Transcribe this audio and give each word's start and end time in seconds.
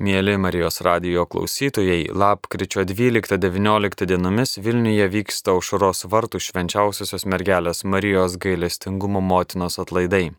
Mėly 0.00 0.38
Marijos 0.40 0.80
radijo 0.80 1.26
klausytojai, 1.28 2.06
lapkričio 2.16 2.86
12-19 2.88 4.06
dienomis 4.08 4.54
Vilniuje 4.56 5.08
vyksta 5.12 5.52
aušros 5.52 6.06
vartų 6.08 6.38
švenčiausiosios 6.40 7.26
mergelės 7.28 7.84
Marijos 7.84 8.38
gailestingumo 8.40 9.20
motinos 9.20 9.76
atlaidai. 9.82 10.30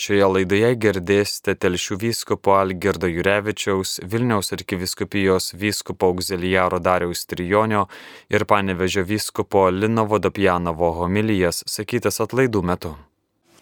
Šioje 0.00 0.30
laidoje 0.30 0.70
girdėsite 0.80 1.52
Telšių 1.60 1.98
vyskupo 2.06 2.54
Algirdo 2.56 3.10
Jurevičiaus, 3.12 3.98
Vilniaus 4.14 4.56
arkiviskupijos 4.56 5.52
vyskupo 5.52 6.08
auxiliaro 6.14 6.80
Dariaus 6.80 7.26
Trijonio 7.28 7.84
ir 8.32 8.46
Panevežio 8.48 9.04
vyskupo 9.12 9.66
Lino 9.68 10.06
Vodopjanovo 10.08 10.94
homilijas 11.02 11.60
sakytas 11.68 12.24
atlaidų 12.24 12.64
metu. 12.64 12.96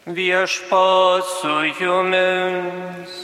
Viešpas 0.07 1.37
su 1.43 1.59
jumis 1.83 3.19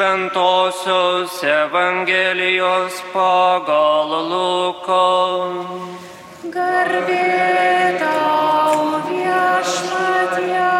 Šventojios 0.00 1.42
Evangelijos 1.44 2.94
pagal 3.12 4.12
Luką. 4.30 5.08
Garbė 6.48 7.98
tau 8.00 9.00
viešpatie. 9.10 10.70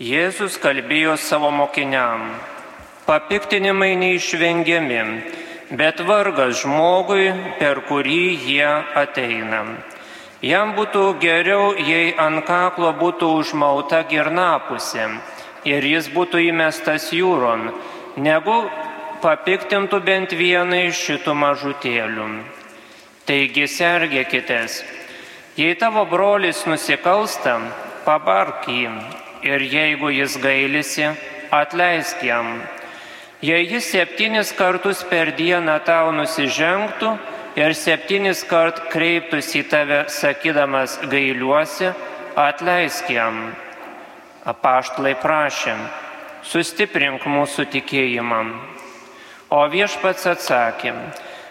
Jėzus 0.00 0.56
kalbėjo 0.56 1.18
savo 1.20 1.52
mokiniam, 1.52 2.24
papiktinimai 3.04 3.92
neišvengiami, 4.00 5.02
bet 5.70 6.00
vargas 6.06 6.62
žmogui, 6.62 7.32
per 7.58 7.82
kurį 7.88 8.24
jie 8.46 8.72
ateina. 8.94 9.64
Jam 10.44 10.74
būtų 10.76 11.16
geriau, 11.18 11.72
jei 11.74 12.12
ant 12.14 12.44
kaklo 12.46 12.92
būtų 12.94 13.32
užmauta 13.40 14.02
girnapusė 14.06 15.08
ir 15.66 15.82
jis 15.82 16.10
būtų 16.12 16.44
įmestas 16.52 17.08
jūron, 17.10 17.72
negu 18.16 18.58
papiktintų 19.24 20.00
bent 20.04 20.36
vieną 20.36 20.86
iš 20.90 21.00
šitų 21.08 21.34
mažutėlių. 21.40 22.28
Taigi 23.26 23.66
sergėkitės, 23.66 24.84
jei 25.58 25.74
tavo 25.74 26.04
brolis 26.06 26.62
nusikalsta, 26.68 27.58
pabark 28.04 28.68
jį 28.70 28.92
ir 29.42 29.64
jeigu 29.66 30.12
jis 30.14 30.36
gailisi, 30.38 31.10
atleisk 31.50 32.22
jam. 32.22 32.60
Jei 33.44 33.66
jis 33.68 33.84
septynis 33.92 34.48
kartus 34.56 35.02
per 35.04 35.34
dieną 35.36 35.74
tau 35.84 36.08
nusižengtų 36.08 37.10
ir 37.60 37.74
septynis 37.76 38.40
kart 38.48 38.78
kreiptųsi 38.88 39.60
į 39.60 39.66
tave 39.68 39.98
sakydamas 40.08 40.94
gailiuosi, 41.12 41.90
atleisk 42.32 43.10
jam. 43.12 43.50
Apaštlai 44.48 45.12
prašė, 45.20 45.74
sustiprink 46.48 47.26
mūsų 47.28 47.66
tikėjimą. 47.74 48.40
O 49.52 49.60
viešpats 49.68 50.24
atsakė, 50.32 50.94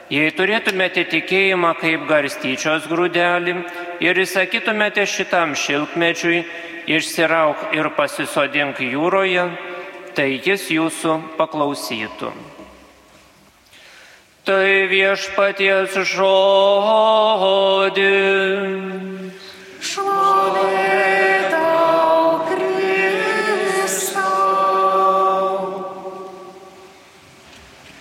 jei 0.09 0.33
turėtumėte 0.33 1.05
tikėjimą 1.13 1.75
kaip 1.83 2.09
garstyčios 2.09 2.89
grūdelį 2.89 3.59
ir 4.01 4.23
įsakytumėte 4.25 5.05
šitam 5.05 5.53
šilkmečiui, 5.53 6.41
išsirauk 6.97 7.77
ir 7.77 7.93
pasisodink 7.93 8.81
jūroje, 8.81 9.45
tai 10.15 10.39
jis 10.39 10.69
jūsų 10.71 11.13
paklausytų. 11.35 12.29
Tai 14.45 14.87
viešpaties 14.91 15.95
žodis. 16.13 18.05
Šlovė 19.85 21.49
tau, 21.51 22.45
Kristau. 22.49 24.15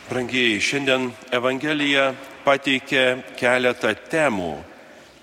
Brangieji, 0.09 0.61
šiandien 0.65 1.11
Evangelija 1.33 2.15
pateikė 2.45 3.37
keletą 3.41 3.95
temų, 4.13 4.55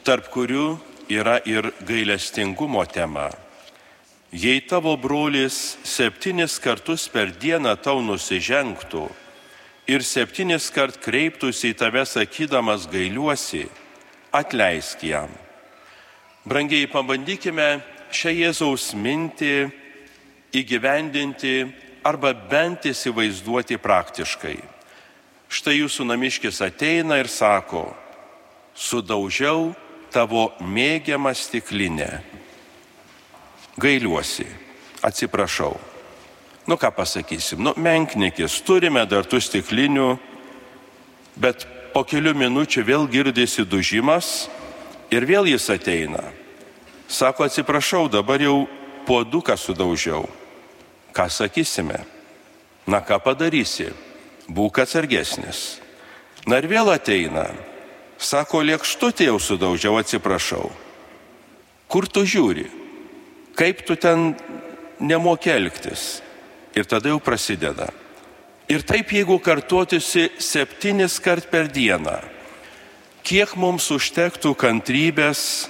tarp 0.05 0.25
kurių 0.33 0.77
yra 1.09 1.37
ir 1.45 1.71
gailestingumo 1.85 2.85
tema. 2.89 3.29
Jei 4.31 4.61
tavo 4.63 4.95
brolis 4.95 5.75
septynis 5.83 6.55
kartus 6.63 7.09
per 7.11 7.33
dieną 7.35 7.73
tau 7.83 7.99
nusižengtų 7.99 9.03
ir 9.91 10.05
septynis 10.07 10.69
kart 10.71 10.95
kreiptųsi 11.03 11.73
į 11.73 11.77
tave 11.81 12.05
sakydamas 12.07 12.85
gailiuosi, 12.87 13.65
atleisk 14.31 15.03
jam. 15.03 15.27
Brangiai, 16.47 16.87
pabandykime 16.87 17.81
šią 18.15 18.31
Jėzaus 18.37 18.93
mintį 18.95 19.67
įgyvendinti 20.55 21.55
arba 22.07 22.31
bent 22.31 22.87
įsivaizduoti 22.87 23.75
praktiškai. 23.83 24.57
Štai 25.51 25.75
jūsų 25.81 26.07
namiškis 26.07 26.63
ateina 26.63 27.19
ir 27.19 27.27
sako, 27.27 27.89
sudaužiau 28.71 29.73
tavo 30.07 30.53
mėgiamą 30.63 31.35
stiklinę. 31.35 32.40
Gailiuosi, 33.81 34.45
atsiprašau. 35.01 35.79
Nu 36.67 36.77
ką 36.77 36.91
pasakysim, 36.93 37.63
nu 37.63 37.73
menknikis, 37.75 38.61
turime 38.61 39.01
dar 39.09 39.25
tų 39.25 39.41
stiklinių, 39.41 40.09
bet 41.41 41.65
po 41.93 42.03
kelių 42.05 42.35
minučių 42.37 42.83
vėl 42.85 43.07
girdisi 43.09 43.65
dužimas 43.65 44.45
ir 45.11 45.25
vėl 45.25 45.49
jis 45.49 45.65
ateina. 45.73 46.21
Sako, 47.11 47.49
atsiprašau, 47.49 48.05
dabar 48.07 48.39
jau 48.39 48.69
puoduką 49.09 49.57
sudaužiau. 49.57 50.29
Ką 51.11 51.27
sakysime? 51.27 52.05
Na 52.87 53.01
ką 53.03 53.17
padarysi? 53.19 53.89
Būk 54.47 54.79
atsargesnis. 54.85 55.81
Na 56.47 56.61
ir 56.61 56.69
vėl 56.71 56.93
ateina. 56.93 57.49
Sako, 58.21 58.61
lėkštutė 58.63 59.27
jau 59.27 59.41
sudaužiau, 59.41 59.97
atsiprašau. 59.99 60.69
Kur 61.91 62.07
tu 62.07 62.23
žiūri? 62.23 62.69
Kaip 63.55 63.85
tu 63.85 63.95
ten 63.95 64.35
nemokelgtis? 64.99 66.21
Ir 66.75 66.87
tada 66.87 67.11
jau 67.11 67.19
prasideda. 67.19 67.89
Ir 68.71 68.85
taip, 68.87 69.11
jeigu 69.11 69.35
kartuotųsi 69.43 70.29
septynis 70.39 71.17
kart 71.19 71.49
per 71.51 71.67
dieną, 71.67 72.21
kiek 73.27 73.57
mums 73.59 73.89
užtektų 73.91 74.53
kantrybės 74.55 75.67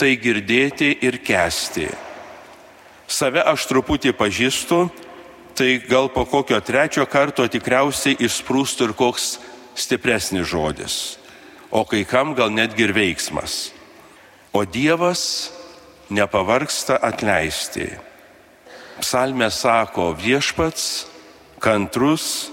tai 0.00 0.16
girdėti 0.18 0.90
ir 1.06 1.20
kesti. 1.22 1.86
Save 3.10 3.44
aš 3.46 3.68
truputį 3.70 4.14
pažįstu, 4.18 4.88
tai 5.54 5.76
gal 5.86 6.08
po 6.10 6.24
kokio 6.26 6.58
trečio 6.64 7.06
karto 7.10 7.46
tikriausiai 7.46 8.18
išsprūstų 8.18 8.88
ir 8.88 8.96
koks 8.98 9.30
stipresnis 9.78 10.48
žodis, 10.50 10.96
o 11.70 11.84
kai 11.86 12.02
kam 12.08 12.34
gal 12.34 12.50
netgi 12.50 12.88
ir 12.88 12.94
veiksmas. 12.96 13.70
O 14.50 14.64
Dievas 14.66 15.52
nepavarksta 16.10 16.98
atleisti. 17.02 17.86
Psalmė 19.00 19.48
sako, 19.54 20.10
viešpats 20.18 21.06
kantrus, 21.62 22.50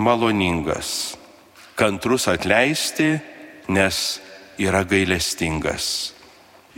maloningas, 0.00 1.16
kantrus 1.76 2.28
atleisti, 2.30 3.18
nes 3.68 4.20
yra 4.60 4.84
gailestingas. 4.84 6.14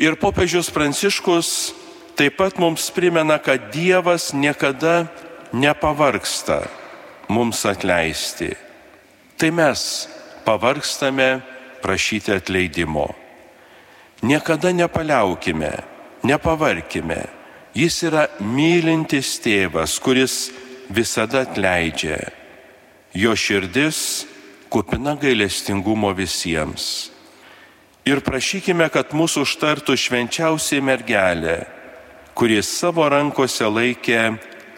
Ir 0.00 0.16
popiežius 0.18 0.72
Pranciškus 0.72 1.72
taip 2.18 2.38
pat 2.40 2.58
mums 2.58 2.88
primena, 2.94 3.38
kad 3.38 3.70
Dievas 3.74 4.32
niekada 4.32 5.06
nepavarksta 5.52 6.64
mums 7.28 7.62
atleisti. 7.68 8.52
Tai 9.36 9.50
mes 9.50 10.08
pavarkstame 10.46 11.42
prašyti 11.82 12.32
atleidimo. 12.32 13.10
Niekada 14.22 14.70
nepaliaukime, 14.70 15.91
nepavarkime. 16.26 17.22
Jis 17.74 18.02
yra 18.08 18.26
mylintis 18.40 19.38
tėvas, 19.40 19.96
kuris 20.02 20.50
visada 20.92 21.46
atleidžia. 21.46 22.18
Jo 23.16 23.32
širdis 23.36 24.26
kupina 24.72 25.14
gailestingumo 25.20 26.12
visiems. 26.16 27.10
Ir 28.08 28.20
prašykime, 28.24 28.88
kad 28.90 29.12
mūsų 29.14 29.44
užtartų 29.46 29.94
švenčiausiai 29.94 30.82
mergelė, 30.82 31.62
kuris 32.34 32.70
savo 32.80 33.06
rankose 33.08 33.68
laikė 33.68 34.32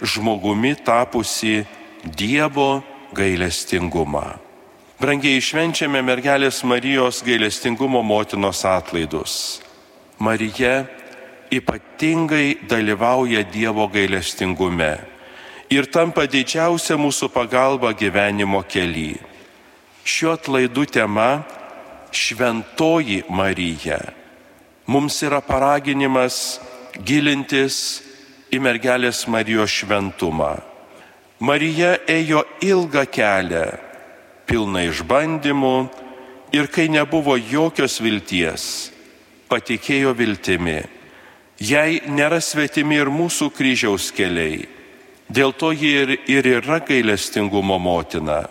žmogumi 0.05 0.75
tapusi 0.85 1.63
Dievo 2.05 2.83
gailestingumą. 3.17 4.35
Brangiai 5.01 5.41
švenčiame 5.41 6.03
mergelės 6.05 6.61
Marijos 6.69 7.23
gailestingumo 7.25 8.03
motinos 8.05 8.61
atlaidus. 8.69 9.63
Marija 10.19 10.85
ypatingai 11.61 12.67
dalyvauja 12.69 13.45
Dievo 13.53 13.87
gailestingume 13.93 14.93
ir 15.73 15.89
tampa 15.91 16.27
didžiausia 16.31 16.97
mūsų 17.01 17.31
pagalba 17.33 17.93
gyvenimo 17.97 18.63
keli. 18.69 19.15
Šiuo 20.05 20.35
atlaidų 20.37 20.85
tema 20.93 21.45
šventoji 22.15 23.25
Marija. 23.29 23.99
Mums 24.87 25.17
yra 25.25 25.41
paraginimas 25.41 26.61
gilintis 27.01 28.03
į 28.53 28.61
mergelės 28.63 29.25
Marijos 29.33 29.73
šventumą. 29.73 30.59
Marija 31.41 31.97
ėjo 32.09 32.45
ilgą 32.63 33.07
kelią, 33.11 33.65
pilną 34.47 34.85
išbandymų 34.91 35.77
ir 36.55 36.69
kai 36.71 36.87
nebuvo 36.93 37.35
jokios 37.41 37.99
vilties, 38.05 38.93
patikėjo 39.51 40.15
viltimi. 40.15 40.83
Jai 41.63 42.01
nėra 42.11 42.41
svetimi 42.43 42.99
ir 42.99 43.11
mūsų 43.15 43.51
kryžiaus 43.55 44.11
keliai. 44.15 44.65
Dėl 45.31 45.55
to 45.57 45.71
ji 45.73 45.93
ir, 46.03 46.11
ir 46.29 46.47
yra 46.61 46.81
gailestingumo 46.85 47.79
motina, 47.81 48.45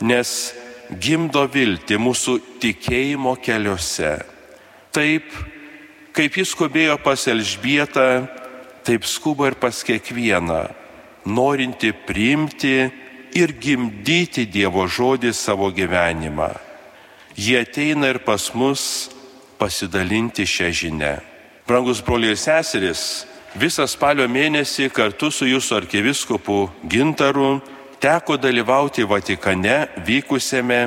nes 0.00 0.54
gimdo 0.90 1.44
viltį 1.46 1.98
mūsų 2.00 2.38
tikėjimo 2.62 3.36
keliuose. 3.44 4.16
Taip, 4.92 5.28
kaip 6.16 6.40
jis 6.40 6.54
skubėjo 6.56 6.96
pas 7.04 7.28
Elžbietą, 7.30 8.26
taip 8.82 9.04
skuba 9.06 9.52
ir 9.52 9.58
pas 9.60 9.84
kiekvieną, 9.84 10.64
norinti 11.28 11.92
priimti 11.92 12.88
ir 13.36 13.52
gimdyti 13.60 14.48
Dievo 14.48 14.88
žodį 14.88 15.34
savo 15.36 15.68
gyvenimą. 15.70 16.50
Jie 17.38 17.60
ateina 17.60 18.08
ir 18.10 18.24
pas 18.24 18.48
mus 18.56 19.12
pasidalinti 19.60 20.48
šią 20.48 20.70
žinę. 20.74 21.14
Brangus 21.68 22.00
broliai 22.00 22.32
ir 22.32 22.38
seseris, 22.40 23.26
visą 23.60 23.84
spalio 23.84 24.24
mėnesį 24.24 24.86
kartu 24.88 25.28
su 25.28 25.44
jūsų 25.44 25.74
arkiviskupu 25.82 26.62
Gintaru 26.88 27.58
teko 28.00 28.38
dalyvauti 28.40 29.04
Vatikane 29.04 29.82
vykusiame 30.06 30.78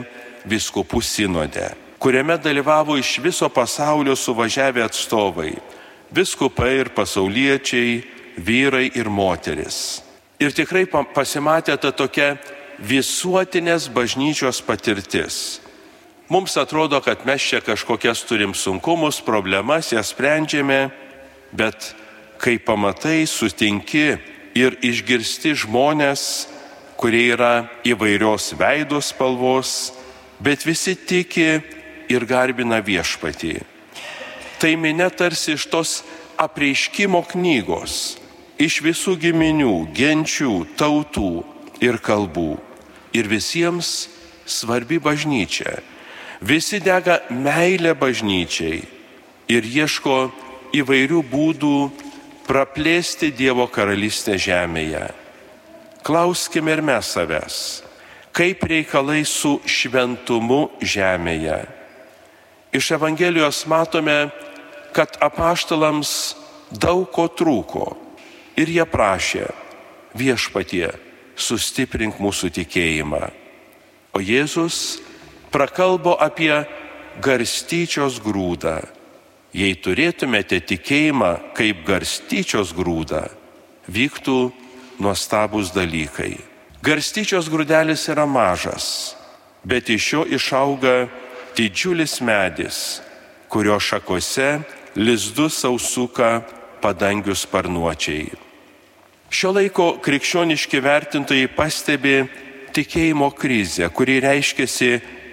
viskupų 0.50 1.04
sinode, 1.06 1.68
kuriame 2.02 2.40
dalyvavo 2.42 2.98
iš 2.98 3.20
viso 3.22 3.50
pasaulio 3.54 4.16
suvažiavę 4.18 4.82
atstovai- 4.82 5.54
viskupai 6.18 6.74
ir 6.80 6.90
pasauliečiai, 6.90 8.02
vyrai 8.38 8.90
ir 8.98 9.06
moteris. 9.06 10.02
Ir 10.40 10.50
tikrai 10.50 10.88
pasimatė 10.90 11.78
ta 11.78 11.92
tokia 11.92 12.40
visuotinės 12.82 13.86
bažnyčios 13.88 14.66
patirtis. 14.66 15.61
Mums 16.32 16.56
atrodo, 16.56 17.02
kad 17.04 17.26
mes 17.28 17.44
čia 17.44 17.60
kažkokias 17.60 18.24
turim 18.24 18.54
sunkumus, 18.56 19.20
problemas, 19.20 19.92
jas 19.92 20.14
sprendžiame, 20.14 20.88
bet 21.52 21.92
kai 22.40 22.56
pamatai, 22.56 23.26
sutinki 23.28 24.16
ir 24.56 24.78
išgirsti 24.80 25.52
žmonės, 25.66 26.48
kurie 26.96 27.26
yra 27.36 27.68
įvairios 27.84 28.54
veidos 28.56 29.12
spalvos, 29.12 29.92
bet 30.40 30.64
visi 30.64 30.96
tiki 30.96 31.60
ir 32.08 32.26
garbina 32.30 32.80
viešpatį. 32.80 33.60
Tai 34.64 34.74
minė 34.80 35.12
tarsi 35.12 35.58
iš 35.60 35.68
tos 35.68 36.00
apreiškimo 36.40 37.26
knygos 37.34 38.22
iš 38.62 38.82
visų 38.86 39.16
giminių, 39.18 39.74
genčių, 39.96 40.54
tautų 40.78 41.42
ir 41.82 41.98
kalbų. 42.04 42.60
Ir 43.18 43.28
visiems 43.28 44.08
svarbi 44.46 45.00
bažnyčia. 45.02 45.82
Visi 46.42 46.80
dega 46.82 47.20
meilę 47.30 47.94
bažnyčiai 47.94 48.82
ir 49.52 49.68
ieško 49.68 50.16
įvairių 50.74 51.20
būdų 51.30 51.76
praplėsti 52.48 53.30
Dievo 53.30 53.68
karalystę 53.70 54.40
žemėje. 54.42 55.04
Klauskime 56.02 56.74
ir 56.74 56.82
mes 56.82 57.12
savęs, 57.14 57.58
kaip 58.34 58.64
reikalai 58.66 59.22
su 59.22 59.60
šventumu 59.70 60.72
žemėje. 60.82 61.60
Iš 62.74 62.90
Evangelijos 62.98 63.62
matome, 63.70 64.32
kad 64.98 65.20
apaštalams 65.22 66.34
daug 66.74 67.06
ko 67.14 67.28
trūko 67.30 67.86
ir 68.58 68.72
jie 68.72 68.88
prašė 68.90 69.46
viešpatie, 70.18 70.90
sustiprink 71.38 72.18
mūsų 72.18 72.50
tikėjimą. 72.58 73.30
O 74.18 74.20
Jėzus 74.20 74.98
prakalbo 75.52 76.16
apie 76.20 76.54
garstyčios 77.22 78.22
grūdą. 78.24 78.80
Jei 79.52 79.76
turėtumėte 79.76 80.62
tikėjimą 80.64 81.32
kaip 81.58 81.84
garstyčios 81.88 82.72
grūdą, 82.72 83.26
vyktų 83.92 84.38
nuostabus 85.04 85.74
dalykai. 85.76 86.38
Garstyčios 86.82 87.50
grūdelis 87.52 88.08
yra 88.10 88.24
mažas, 88.26 89.18
bet 89.68 89.92
iš 89.92 90.06
jo 90.14 90.24
išauga 90.24 91.10
didžiulis 91.58 92.22
medis, 92.24 93.02
kurio 93.52 93.76
šakose 93.76 94.62
lizdus 94.96 95.60
sausuka 95.62 96.40
padangių 96.82 97.36
sparnuočiai. 97.36 98.32
Šio 99.32 99.52
laiko 99.56 99.94
krikščioniški 100.04 100.80
vertintojai 100.84 101.52
pastebi 101.56 102.16
tikėjimo 102.76 103.30
krizę, 103.36 103.88
kuri 103.94 104.20
reiškiasi 104.24 104.90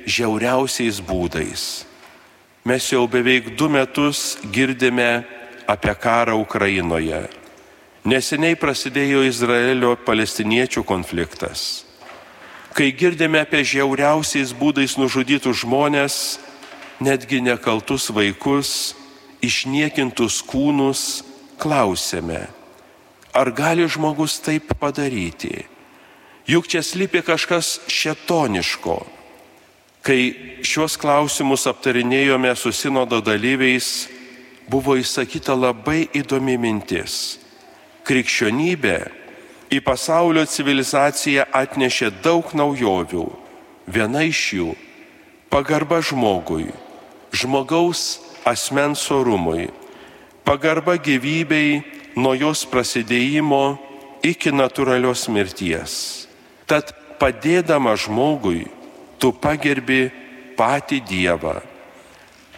žiauriausiais 0.06 1.00
būdais. 1.02 1.84
Mes 2.68 2.84
jau 2.92 3.06
beveik 3.08 3.54
du 3.56 3.68
metus 3.72 4.36
girdime 4.52 5.24
apie 5.68 5.94
karą 5.94 6.36
Ukrainoje. 6.40 7.28
Neseniai 8.08 8.56
prasidėjo 8.56 9.24
Izraelio 9.26 9.96
palestiniečių 10.06 10.84
konfliktas. 10.86 11.84
Kai 12.76 12.92
girdime 12.94 13.40
apie 13.42 13.64
žiauriausiais 13.66 14.52
būdais 14.56 14.94
nužudytus 15.00 15.64
žmonės, 15.64 16.38
netgi 17.00 17.40
nekaltus 17.42 18.08
vaikus, 18.14 18.94
išniekintus 19.42 20.40
kūnus, 20.46 21.24
klausėme, 21.58 22.46
ar 23.34 23.50
gali 23.52 23.88
žmogus 23.90 24.38
taip 24.44 24.72
padaryti? 24.78 25.66
Juk 26.48 26.64
čia 26.70 26.80
slypi 26.80 27.20
kažkas 27.20 27.76
šetoniško. 27.92 29.17
Kai 30.08 30.32
šios 30.64 30.94
klausimus 30.96 31.66
aptarinėjome 31.68 32.54
su 32.56 32.70
sinodo 32.72 33.18
dalyviais, 33.20 34.08
buvo 34.64 34.94
įsakyta 34.96 35.52
labai 35.52 36.06
įdomi 36.16 36.54
mintis. 36.56 37.36
Krikščionybė 38.08 38.96
į 39.68 39.82
pasaulio 39.84 40.46
civilizaciją 40.48 41.44
atnešė 41.52 42.08
daug 42.24 42.54
naujovių. 42.56 43.26
Viena 43.84 44.24
iš 44.24 44.40
jų- 44.56 44.70
pagarba 45.52 46.00
žmogui, 46.00 46.72
žmogaus 47.32 48.20
asmens 48.48 49.04
orumui, 49.12 49.68
pagarba 50.44 50.96
gyvybei 50.96 51.84
nuo 52.16 52.32
jos 52.32 52.64
prasidėjimo 52.64 53.78
iki 54.22 54.50
natūralios 54.56 55.28
mirties. 55.28 56.26
Tad 56.66 56.96
padėdama 57.20 57.92
žmogui, 57.92 58.68
tu 59.18 59.32
pagerbi 59.34 60.08
patį 60.58 61.02
Dievą. 61.06 61.58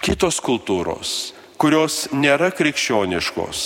Kitos 0.00 0.40
kultūros, 0.40 1.32
kurios 1.60 2.06
nėra 2.12 2.48
krikščioniškos, 2.56 3.60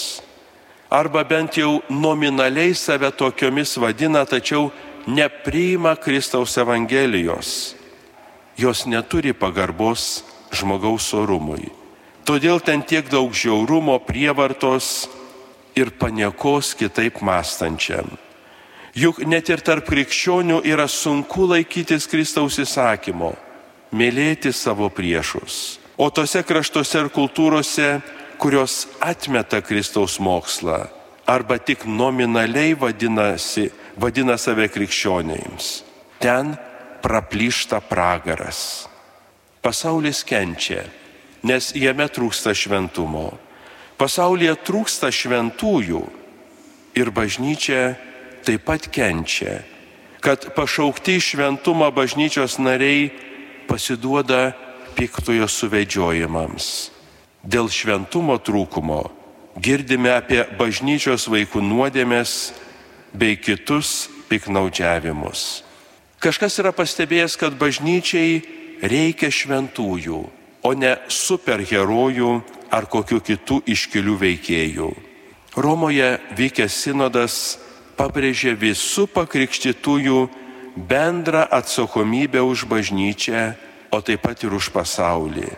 arba 0.90 1.22
bent 1.26 1.58
jau 1.58 1.78
nominaliai 1.90 2.74
save 2.74 3.12
tokiomis 3.14 3.76
vadina, 3.78 4.24
tačiau 4.26 4.72
nepriima 5.06 5.94
Kristaus 5.96 6.56
Evangelijos, 6.58 7.74
jos 8.58 8.86
neturi 8.86 9.34
pagarbos 9.34 10.24
žmogaus 10.54 11.12
orumui. 11.14 11.70
Todėl 12.24 12.62
ten 12.64 12.80
tiek 12.82 13.06
daug 13.12 13.34
žiaurumo, 13.36 13.98
prievartos 14.00 15.10
ir 15.76 15.90
paniekos 15.98 16.72
kitaip 16.78 17.20
mąstančiam. 17.20 18.08
Juk 18.94 19.24
net 19.26 19.48
ir 19.50 19.62
tarp 19.64 19.88
krikščionių 19.90 20.60
yra 20.70 20.86
sunku 20.90 21.48
laikytis 21.50 22.06
Kristaus 22.10 22.58
įsakymo- 22.62 23.34
mylėti 23.98 24.52
savo 24.52 24.88
priešus. 24.88 25.78
O 25.98 26.10
tose 26.10 26.42
kraštuose 26.42 27.00
ir 27.00 27.08
kultūrose, 27.10 28.02
kurios 28.38 28.86
atmeta 29.00 29.60
Kristaus 29.62 30.18
mokslą 30.18 30.88
arba 31.26 31.58
tik 31.58 31.84
nominaliai 31.86 32.74
vadinasi, 32.74 33.70
vadina 33.96 34.36
save 34.36 34.68
krikščionėms, 34.68 35.82
ten 36.20 36.58
praplyšta 37.02 37.80
pragaras. 37.80 38.86
Pasaulis 39.62 40.22
kenčia 40.24 40.84
nes 41.44 41.70
jame 41.76 42.06
trūksta 42.08 42.54
šventumo. 42.56 43.34
Pasaulyje 44.00 44.56
trūksta 44.64 45.12
šventųjų 45.14 46.00
ir 46.98 47.10
bažnyčia 47.14 47.94
taip 48.44 48.64
pat 48.68 48.88
kenčia, 48.92 49.62
kad 50.20 50.52
pašaukti 50.56 51.18
šventumą 51.20 51.90
bažnyčios 51.94 52.58
nariai 52.60 53.10
pasiduoda 53.68 54.52
piktojo 54.96 55.48
suvedžiojimams. 55.48 56.90
Dėl 57.44 57.68
šventumo 57.68 58.38
trūkumo 58.40 59.02
girdime 59.60 60.14
apie 60.14 60.44
bažnyčios 60.58 61.26
vaikų 61.28 61.60
nuodėmės 61.60 62.54
bei 63.12 63.36
kitus 63.36 64.08
piknaudžiavimus. 64.30 65.62
Kažkas 66.24 66.56
yra 66.62 66.72
pastebėjęs, 66.72 67.36
kad 67.36 67.56
bažnyčiai 67.60 68.40
reikia 68.80 69.28
šventųjų, 69.28 70.20
o 70.64 70.70
ne 70.72 70.94
superherojų 71.12 72.30
ar 72.72 72.88
kokiu 72.88 73.20
kitų 73.20 73.60
iškilių 73.68 74.16
veikėjų. 74.22 74.88
Romoje 75.60 76.16
vykęs 76.34 76.80
sinodas 76.86 77.34
pabrėžė 77.96 78.54
visų 78.58 79.06
pakrikštytųjų 79.14 80.28
bendrą 80.76 81.46
atsakomybę 81.50 82.42
už 82.42 82.66
bažnyčią, 82.70 83.54
o 83.94 84.00
taip 84.02 84.24
pat 84.26 84.42
ir 84.42 84.54
už 84.54 84.70
pasaulį. 84.74 85.48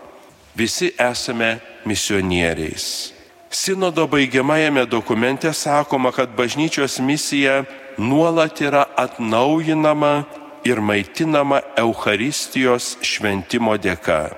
Visi 0.56 0.92
esame 0.96 1.58
misionieriais. 1.88 3.12
Sinodo 3.50 4.04
baigiamajame 4.08 4.84
dokumente 4.86 5.52
sakoma, 5.52 6.12
kad 6.12 6.36
bažnyčios 6.36 6.98
misija 7.00 7.64
nuolat 7.96 8.60
yra 8.60 8.84
atnaujinama 8.96 10.24
ir 10.64 10.80
maitinama 10.80 11.62
Eucharistijos 11.78 12.96
šventimo 13.00 13.76
dėka. 13.78 14.34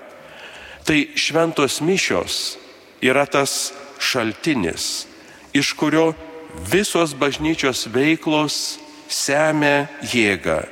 Tai 0.86 0.98
šventos 1.18 1.80
mišios 1.82 2.58
yra 3.02 3.26
tas 3.26 3.72
šaltinis, 3.98 5.06
iš 5.52 5.72
kurio 5.74 6.12
visos 6.58 7.14
bažnyčios 7.14 7.86
veiklos 7.92 8.78
semia 9.08 9.88
jėgą. 10.02 10.66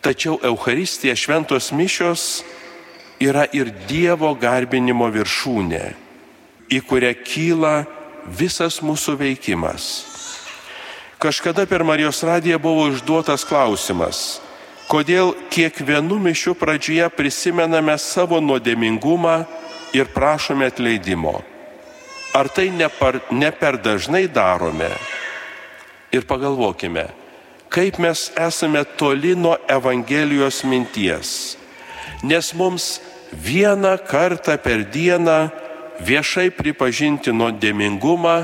Tačiau 0.00 0.38
Euharistija 0.42 1.12
šventos 1.16 1.72
mišios 1.76 2.42
yra 3.20 3.44
ir 3.52 3.68
Dievo 3.88 4.32
garbinimo 4.32 5.10
viršūnė, 5.12 5.84
į 6.72 6.78
kurią 6.88 7.12
kyla 7.20 7.74
visas 8.24 8.80
mūsų 8.80 9.18
veikimas. 9.20 9.90
Kažkada 11.20 11.66
per 11.68 11.84
Marijos 11.84 12.22
radiją 12.24 12.56
buvo 12.56 12.86
užduotas 12.88 13.44
klausimas, 13.44 14.40
kodėl 14.88 15.34
kiekvienų 15.52 16.16
mišių 16.30 16.56
pradžioje 16.56 17.10
prisimename 17.12 17.98
savo 18.00 18.40
nuodėmingumą 18.40 19.42
ir 19.92 20.08
prašome 20.14 20.70
atleidimo. 20.72 21.49
Ar 22.32 22.48
tai 22.48 22.70
ne 22.70 22.88
per, 22.88 23.20
ne 23.30 23.50
per 23.50 23.80
dažnai 23.82 24.28
darome? 24.30 24.90
Ir 26.14 26.26
pagalvokime, 26.26 27.06
kaip 27.70 27.98
mes 28.02 28.30
esame 28.38 28.84
toli 28.98 29.34
nuo 29.34 29.56
Evangelijos 29.66 30.62
minties. 30.66 31.56
Nes 32.22 32.52
mums 32.54 33.00
vieną 33.32 33.96
kartą 34.06 34.58
per 34.62 34.86
dieną 34.90 35.50
viešai 36.02 36.50
pripažinti 36.54 37.34
nuodėmingumą 37.34 38.36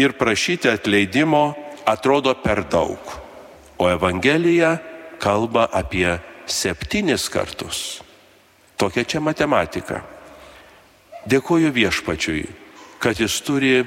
ir 0.00 0.16
prašyti 0.18 0.68
atleidimo 0.68 1.54
atrodo 1.86 2.34
per 2.34 2.64
daug. 2.64 3.00
O 3.78 3.88
Evangelija 3.90 4.78
kalba 5.20 5.68
apie 5.72 6.18
septynis 6.46 7.28
kartus. 7.28 8.00
Tokia 8.76 9.04
čia 9.04 9.20
matematika. 9.20 10.02
Dėkuoju 11.24 11.70
viešpačiui, 11.72 12.44
kad 13.04 13.20
jis 13.20 13.36
turi 13.44 13.84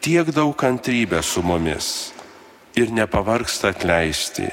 tiek 0.00 0.28
daug 0.30 0.54
kantrybę 0.54 1.18
su 1.22 1.42
mumis 1.42 2.12
ir 2.78 2.92
nepavarksta 2.94 3.72
atleisti. 3.74 4.46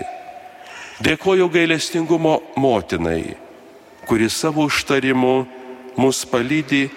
Dėkuoju 1.06 1.46
gailestingumo 1.54 2.40
motinai, 2.58 3.38
kuri 4.10 4.30
savo 4.34 4.66
užtarimu 4.66 5.36
mus 6.02 6.24
palydi 6.26 6.88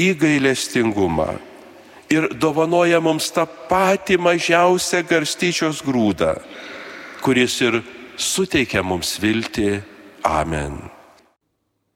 į 0.00 0.08
gailestingumą 0.16 1.28
ir 2.12 2.30
dovanoja 2.40 3.02
mums 3.04 3.28
tą 3.36 3.44
patį 3.68 4.16
mažiausią 4.20 5.02
garstyčios 5.12 5.84
grūdą, 5.84 6.32
kuris 7.20 7.60
ir 7.68 7.82
suteikia 8.16 8.80
mums 8.80 9.18
viltį. 9.20 9.70
Amen. 10.24 10.80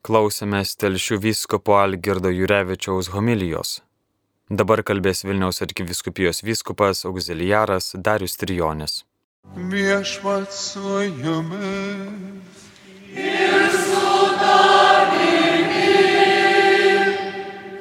Klausėmės 0.06 0.76
telšių 0.78 1.18
vyskupo 1.25 1.80
Algirdo 1.80 2.30
Jurevičiaus 2.30 3.09
homilijos. 3.16 3.80
Dabar 4.47 4.79
kalbės 4.87 5.25
Vilniaus 5.26 5.59
arkiviskupijos 5.65 6.45
vyskupas 6.47 7.00
auxiliaras 7.09 7.97
Darius 7.99 8.37
Trijonis. 8.38 9.03
Viešpat 9.57 10.53
su 10.55 11.03
jumis. 11.03 12.62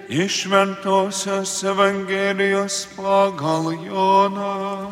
Iš 0.10 0.42
Šventojios 0.42 1.64
Evangelijos 1.64 2.88
pagal 2.98 3.70
Joną. 3.86 4.90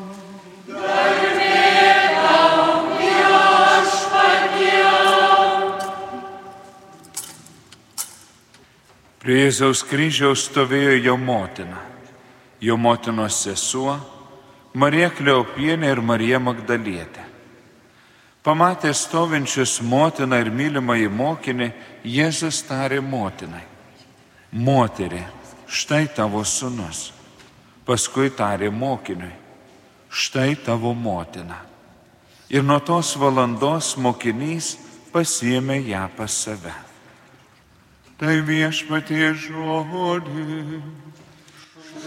Prie 9.24 9.46
Jėzaus 9.46 9.86
kryžiaus 9.88 10.50
stovėjo 10.50 10.98
jo 11.00 11.14
motina, 11.16 11.78
jo 12.60 12.76
motinos 12.76 13.38
sesuo, 13.46 13.96
Marija 14.76 15.14
Kleopienė 15.16 15.94
ir 15.94 16.02
Marija 16.04 16.42
Magdalietė. 16.44 17.24
Pamatė 18.44 18.92
stovinčius 18.92 19.78
motiną 19.80 20.42
ir 20.44 20.52
mylimą 20.52 21.00
į 21.06 21.08
mokinį, 21.08 21.70
Jėzus 22.04 22.66
tarė 22.68 23.00
motinai. 23.00 23.64
Moterį, 24.52 25.24
štai 25.72 26.10
tavo 26.12 26.44
sunus. 26.44 27.14
Paskui 27.88 28.28
tarė 28.28 28.68
mokiniui, 28.76 29.32
štai 30.12 30.58
tavo 30.68 30.92
motina. 30.92 31.64
Ir 32.52 32.68
nuo 32.68 32.84
tos 32.84 33.16
valandos 33.16 33.96
mokinys 33.96 34.76
pasiemė 35.16 35.80
ją 35.88 36.10
pas 36.18 36.44
save. 36.44 36.76
Tai 38.24 38.38
viešpatie 38.48 39.34
žodį. 39.36 40.78
Iš 41.84 42.06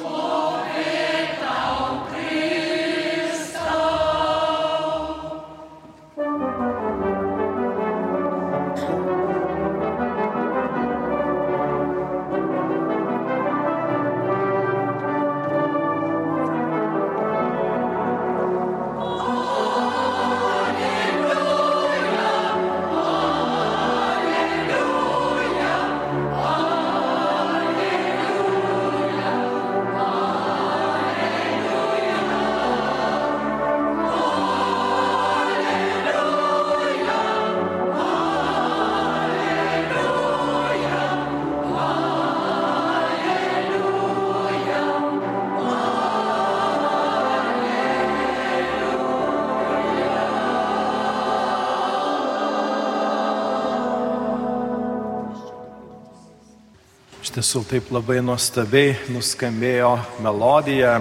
tiesų 57.36 57.60
taip 57.68 57.90
labai 57.92 58.22
nuostabiai 58.24 58.94
nuskambėjo 59.12 59.90
melodija, 60.24 60.94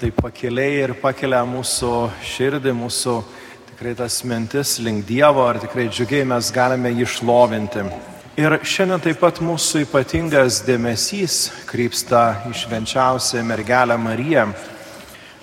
taip 0.00 0.16
pakeliai 0.16 0.78
ir 0.86 0.94
pakelia 0.96 1.42
mūsų 1.44 1.90
širdį, 2.24 2.72
mūsų 2.72 3.16
tikrai 3.74 3.92
tas 3.98 4.16
mintis 4.24 4.78
link 4.80 5.04
Dievo, 5.04 5.44
ar 5.44 5.60
tikrai 5.60 5.90
džiugiai 5.92 6.24
mes 6.30 6.48
galime 6.56 6.94
jį 6.94 7.10
šlovinti. 7.18 7.84
Ir 8.40 8.56
šiandien 8.64 9.04
taip 9.10 9.20
pat 9.20 9.42
mūsų 9.44 9.84
ypatingas 9.84 10.62
dėmesys 10.64 11.36
krypsta 11.68 12.24
į 12.48 12.56
švenčiausią 12.62 13.44
mergelę 13.44 14.00
Mariją. 14.00 14.48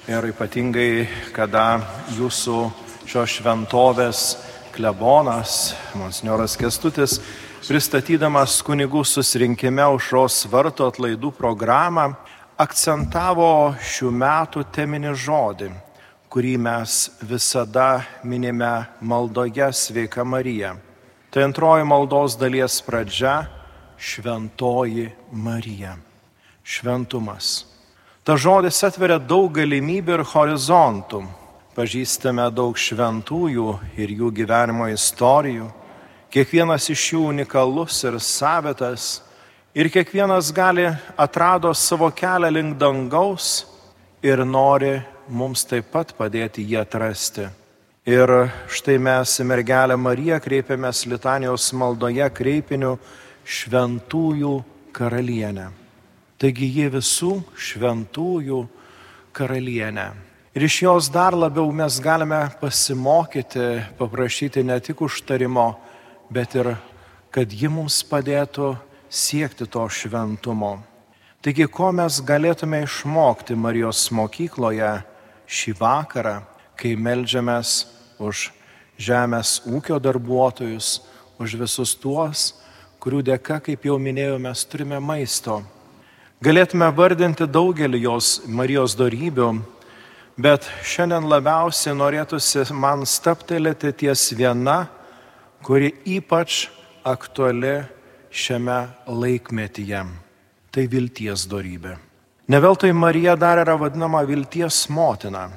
Ir 0.10 0.32
ypatingai, 0.34 1.06
kada 1.38 1.84
jūsų 2.18 2.64
šios 3.06 3.38
šventovės 3.38 4.28
klebonas, 4.74 5.76
monsignoras 5.94 6.58
Kestutis, 6.58 7.20
pristatydamas 7.66 8.60
kunigų 8.62 9.02
susirinkime 9.08 9.82
aušros 9.82 10.44
varto 10.52 10.86
atlaidų 10.86 11.32
programą, 11.34 12.12
akcentavo 12.62 13.74
šių 13.82 14.12
metų 14.14 14.62
teminį 14.76 15.14
žodį, 15.18 15.70
kurį 16.30 16.54
mes 16.62 16.98
visada 17.26 18.04
minime 18.24 18.86
maldoje 19.02 19.72
Sveika 19.74 20.24
Marija. 20.24 20.76
Tai 21.34 21.48
antroji 21.48 21.88
maldos 21.90 22.38
dalies 22.38 22.78
pradžia- 22.86 23.48
Šventoji 23.98 25.10
Marija. 25.32 25.96
Šventumas. 26.64 27.66
Ta 28.24 28.38
žodis 28.38 28.84
atveria 28.84 29.18
daug 29.18 29.52
galimybių 29.52 30.20
ir 30.20 30.24
horizontų. 30.24 31.24
Pažįstame 31.76 32.46
daug 32.54 32.76
šventųjų 32.78 33.80
ir 33.98 34.10
jų 34.10 34.32
gyvenimo 34.32 34.86
istorijų. 34.94 35.72
Kiekvienas 36.36 36.90
iš 36.92 37.14
jų 37.14 37.22
unikalus 37.32 38.02
ir 38.04 38.20
savitas 38.20 39.22
Ir 39.76 39.90
kiekvienas 39.92 40.54
gali 40.56 40.86
atrado 41.20 41.74
savo 41.74 42.08
kelią 42.08 42.48
link 42.48 42.78
dangaus 42.80 43.66
ir 44.24 44.40
nori 44.48 45.02
mums 45.28 45.66
taip 45.68 45.90
pat 45.92 46.14
padėti 46.16 46.64
jį 46.64 46.78
atrasti. 46.80 47.50
Ir 48.08 48.32
štai 48.72 48.96
mes 48.96 49.34
į 49.36 49.46
mergelę 49.50 49.98
Mariją 50.00 50.38
kreipiamės 50.40 51.04
litanijos 51.12 51.66
maldoje 51.76 52.30
kreipiniu 52.38 52.94
šventųjų 53.44 54.54
karalienę. 54.96 55.68
Taigi 56.40 56.72
ji 56.78 56.88
visų 56.96 57.34
šventųjų 57.68 58.62
karalienė. 59.36 60.08
Ir 60.56 60.70
iš 60.70 60.82
jos 60.86 61.12
dar 61.12 61.36
labiau 61.36 61.68
mes 61.76 62.00
galime 62.00 62.46
pasimokyti, 62.62 63.68
paprašyti 64.00 64.64
ne 64.64 64.80
tik 64.80 65.04
užtarimo, 65.04 65.74
bet 66.30 66.56
ir 66.56 66.76
kad 67.32 67.52
ji 67.52 67.70
mums 67.72 68.02
padėtų 68.08 68.76
siekti 69.10 69.68
to 69.68 69.84
šventumo. 69.92 70.78
Taigi, 71.46 71.68
ko 71.70 71.92
mes 71.94 72.22
galėtume 72.26 72.82
išmokti 72.86 73.54
Marijos 73.54 74.08
mokykloje 74.16 74.92
šį 75.46 75.76
vakarą, 75.78 76.40
kai 76.80 76.96
melžiamės 76.98 77.86
už 78.18 78.50
žemės 78.98 79.60
ūkio 79.70 80.00
darbuotojus, 80.02 81.04
už 81.38 81.58
visus 81.60 81.94
tuos, 82.00 82.54
kurių 83.04 83.22
dėka, 83.30 83.60
kaip 83.62 83.86
jau 83.86 84.00
minėjau, 84.02 84.40
mes 84.42 84.66
turime 84.66 84.98
maisto. 85.04 85.60
Galėtume 86.44 86.88
vardinti 86.96 87.46
daugelį 87.48 88.02
jos 88.08 88.42
Marijos 88.48 88.96
darybių, 88.98 89.52
bet 90.42 90.66
šiandien 90.84 91.28
labiausiai 91.30 91.96
norėtųsi 91.96 92.66
man 92.74 93.06
staptelėti 93.08 93.94
ties 94.02 94.32
viena, 94.36 94.88
kuri 95.66 95.90
ypač 96.06 96.68
aktuali 97.04 97.80
šiame 98.30 98.80
laikmetyje. 99.10 100.02
Tai 100.70 100.84
vilties 100.92 101.48
darybė. 101.50 101.96
Neveltui 102.52 102.92
Marija 102.94 103.34
dar 103.40 103.58
yra 103.64 103.74
vadinama 103.80 104.22
vilties 104.28 104.84
motina, 104.94 105.48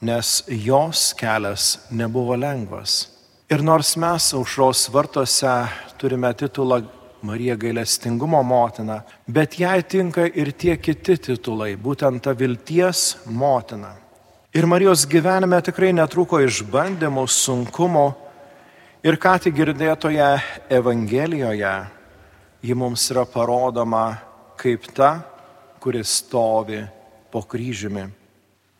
nes 0.00 0.44
jos 0.46 1.08
kelias 1.18 1.88
nebuvo 1.90 2.36
lengvas. 2.38 3.08
Ir 3.50 3.64
nors 3.64 3.96
mes 3.98 4.28
aušros 4.36 4.84
vartose 4.94 5.56
turime 5.98 6.30
titulą 6.38 6.82
Marija 7.26 7.56
gailestingumo 7.58 8.42
motina, 8.46 9.00
bet 9.26 9.58
jai 9.58 9.80
tinka 9.82 10.28
ir 10.28 10.52
tie 10.52 10.76
kiti 10.78 11.16
titulai, 11.16 11.72
būtent 11.74 12.22
ta 12.22 12.36
vilties 12.36 13.16
motina. 13.26 13.96
Ir 14.54 14.70
Marijos 14.70 15.02
gyvenime 15.10 15.58
tikrai 15.66 15.90
netruko 15.96 16.38
išbandymų, 16.44 17.26
sunkumų. 17.26 18.06
Ir 19.06 19.14
ką 19.14 19.36
tik 19.38 19.54
girdėtoje 19.54 20.26
Evangelijoje 20.74 21.74
ji 22.66 22.74
mums 22.74 23.04
yra 23.12 23.22
parodoma 23.30 24.18
kaip 24.58 24.88
ta, 24.90 25.20
kuris 25.78 26.16
stovi 26.18 26.80
po 27.30 27.44
kryžiumi. 27.46 28.08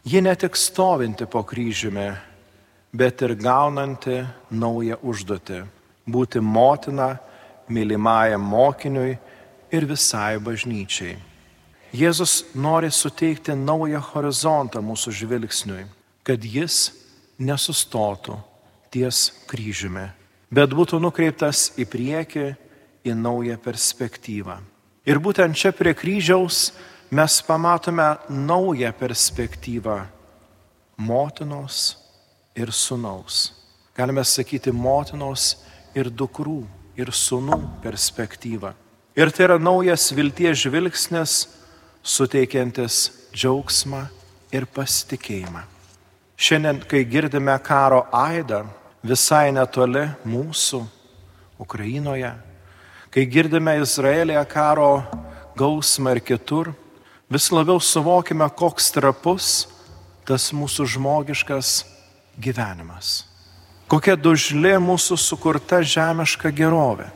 Ji 0.03 0.23
ne 0.27 0.35
tik 0.35 0.59
stovinti 0.59 1.29
po 1.31 1.45
kryžiumi, 1.47 2.09
bet 2.91 3.23
ir 3.23 3.37
gaunanti 3.39 4.19
naują 4.51 4.99
užduotį- 5.07 5.61
būti 6.15 6.43
motina 6.43 7.21
mylimajam 7.71 8.43
mokiniui 8.43 9.19
ir 9.71 9.87
visai 9.87 10.39
bažnyčiai. 10.39 11.17
Jėzus 11.95 12.43
nori 12.57 12.91
suteikti 12.91 13.55
naują 13.55 14.01
horizontą 14.01 14.83
mūsų 14.83 15.15
žvilgsniui, 15.15 15.87
kad 16.25 16.43
jis 16.43 16.91
nesustotų 17.39 18.43
ties 18.93 19.29
kryžiumi, 19.51 20.09
bet 20.51 20.75
būtų 20.75 21.01
nukreiptas 21.03 21.73
į 21.79 21.87
priekį, 21.89 22.49
į 23.07 23.15
naują 23.17 23.59
perspektyvą. 23.63 24.59
Ir 25.09 25.21
būtent 25.23 25.57
čia 25.57 25.73
prie 25.73 25.95
kryžiaus 25.97 26.73
mes 27.11 27.39
pamatome 27.47 28.17
naują 28.29 28.93
perspektyvą 28.93 30.03
motinos 30.99 31.97
ir 32.57 32.73
sunaus. 32.73 33.55
Galime 33.97 34.25
sakyti 34.25 34.73
motinos 34.75 35.57
ir 35.97 36.11
dukrų 36.11 36.61
ir 36.99 37.13
sunų 37.15 37.59
perspektyvą. 37.83 38.75
Ir 39.19 39.33
tai 39.35 39.49
yra 39.49 39.59
naujas 39.59 40.11
vilties 40.15 40.61
žvilgsnis, 40.63 41.49
suteikiantis 42.03 43.09
džiaugsmą 43.35 44.05
ir 44.55 44.67
pasitikėjimą. 44.75 45.65
Šiandien, 46.39 46.79
kai 46.87 47.03
girdime 47.03 47.57
karo 47.67 48.05
aidą 48.15 48.63
visai 49.03 49.51
netoli 49.51 50.05
mūsų, 50.23 50.85
Ukrainoje, 51.59 52.31
kai 53.11 53.25
girdime 53.27 53.75
Izraelėje 53.83 54.45
karo 54.47 55.03
gausmą 55.59 56.15
ir 56.15 56.23
kitur, 56.23 56.71
vis 57.27 57.51
labiau 57.51 57.83
suvokime, 57.83 58.47
koks 58.55 58.93
trapus 58.95 59.67
tas 60.29 60.53
mūsų 60.55 60.87
žmogiškas 60.95 61.73
gyvenimas. 62.39 63.25
Kokia 63.91 64.15
dužlė 64.15 64.77
mūsų 64.79 65.19
sukurta 65.19 65.83
žemiška 65.83 66.53
gerovė. 66.55 67.09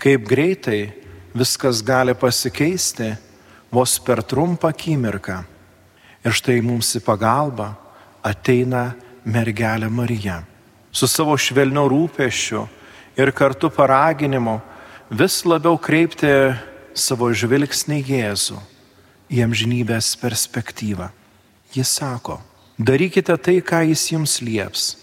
Kaip 0.00 0.24
greitai 0.24 0.94
viskas 1.36 1.82
gali 1.84 2.14
pasikeisti 2.16 3.12
vos 3.68 3.98
per 4.00 4.22
trumpą 4.24 4.70
akimirką. 4.72 5.42
Ir 6.24 6.32
štai 6.32 6.62
mums 6.64 6.94
į 6.96 7.04
pagalbą 7.04 7.74
ateina 8.26 8.90
mergelė 9.24 9.88
Marija. 9.90 10.40
Su 10.90 11.08
savo 11.10 11.36
švelniu 11.38 11.86
rūpešiu 11.92 12.66
ir 13.18 13.32
kartu 13.36 13.70
paraginimu 13.70 14.58
vis 15.10 15.42
labiau 15.46 15.78
kreipti 15.78 16.32
savo 16.96 17.30
žvilgsnį 17.30 18.02
Jėzų 18.10 18.60
į 19.30 19.42
amžinybės 19.46 20.14
perspektyvą. 20.20 21.10
Jis 21.74 21.96
sako, 21.98 22.40
darykite 22.78 23.34
tai, 23.38 23.58
ką 23.60 23.82
jis 23.90 24.10
jums 24.14 24.40
lieps 24.42 24.94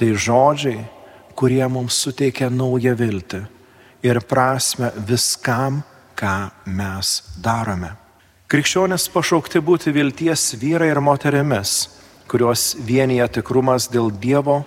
Tai 0.00 0.14
žodžiai, 0.16 0.80
kurie 1.36 1.66
mums 1.68 1.98
suteikia 2.00 2.46
naują 2.48 2.94
viltį 2.96 3.42
ir 4.00 4.16
prasme 4.24 4.88
viskam, 4.96 5.82
ką 6.16 6.48
mes 6.64 7.10
darome. 7.44 7.90
Krikščionis 8.48 9.04
pašaukti 9.12 9.60
būti 9.60 9.92
vilties 9.92 10.54
vyrai 10.56 10.88
ir 10.94 11.02
moterimis, 11.04 11.74
kuriuos 12.30 12.76
vienyje 12.86 13.26
tikrumas 13.40 13.88
dėl 13.90 14.12
Dievo, 14.22 14.60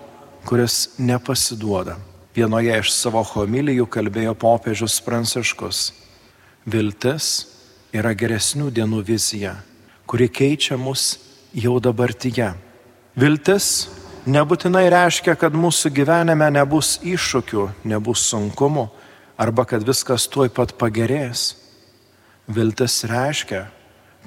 kuris 0.44 0.98
nepasiduoda. 1.00 1.96
Vienoje 2.36 2.76
iš 2.82 2.92
savo 2.92 3.22
homilijų 3.24 3.86
kalbėjo 3.88 4.34
popiežius 4.36 4.98
Pranciškus. 5.06 5.92
Viltis 6.66 7.28
yra 7.96 8.12
geresnių 8.18 8.72
dienų 8.74 9.04
vizija, 9.08 9.54
kuri 10.10 10.28
keičia 10.28 10.76
mus 10.82 11.14
jau 11.54 11.78
dabartyje. 11.80 12.50
Viltis 13.16 13.70
nebūtinai 14.26 14.88
reiškia, 14.92 15.38
kad 15.38 15.56
mūsų 15.56 15.94
gyvenime 15.94 16.50
nebus 16.56 16.98
iššūkių, 17.06 17.68
nebus 17.88 18.26
sunkumų 18.32 18.88
arba 19.38 19.68
kad 19.70 19.86
viskas 19.86 20.26
tuoj 20.28 20.50
pat 20.52 20.74
pagerės. 20.80 21.54
Viltis 22.50 23.04
reiškia, 23.08 23.68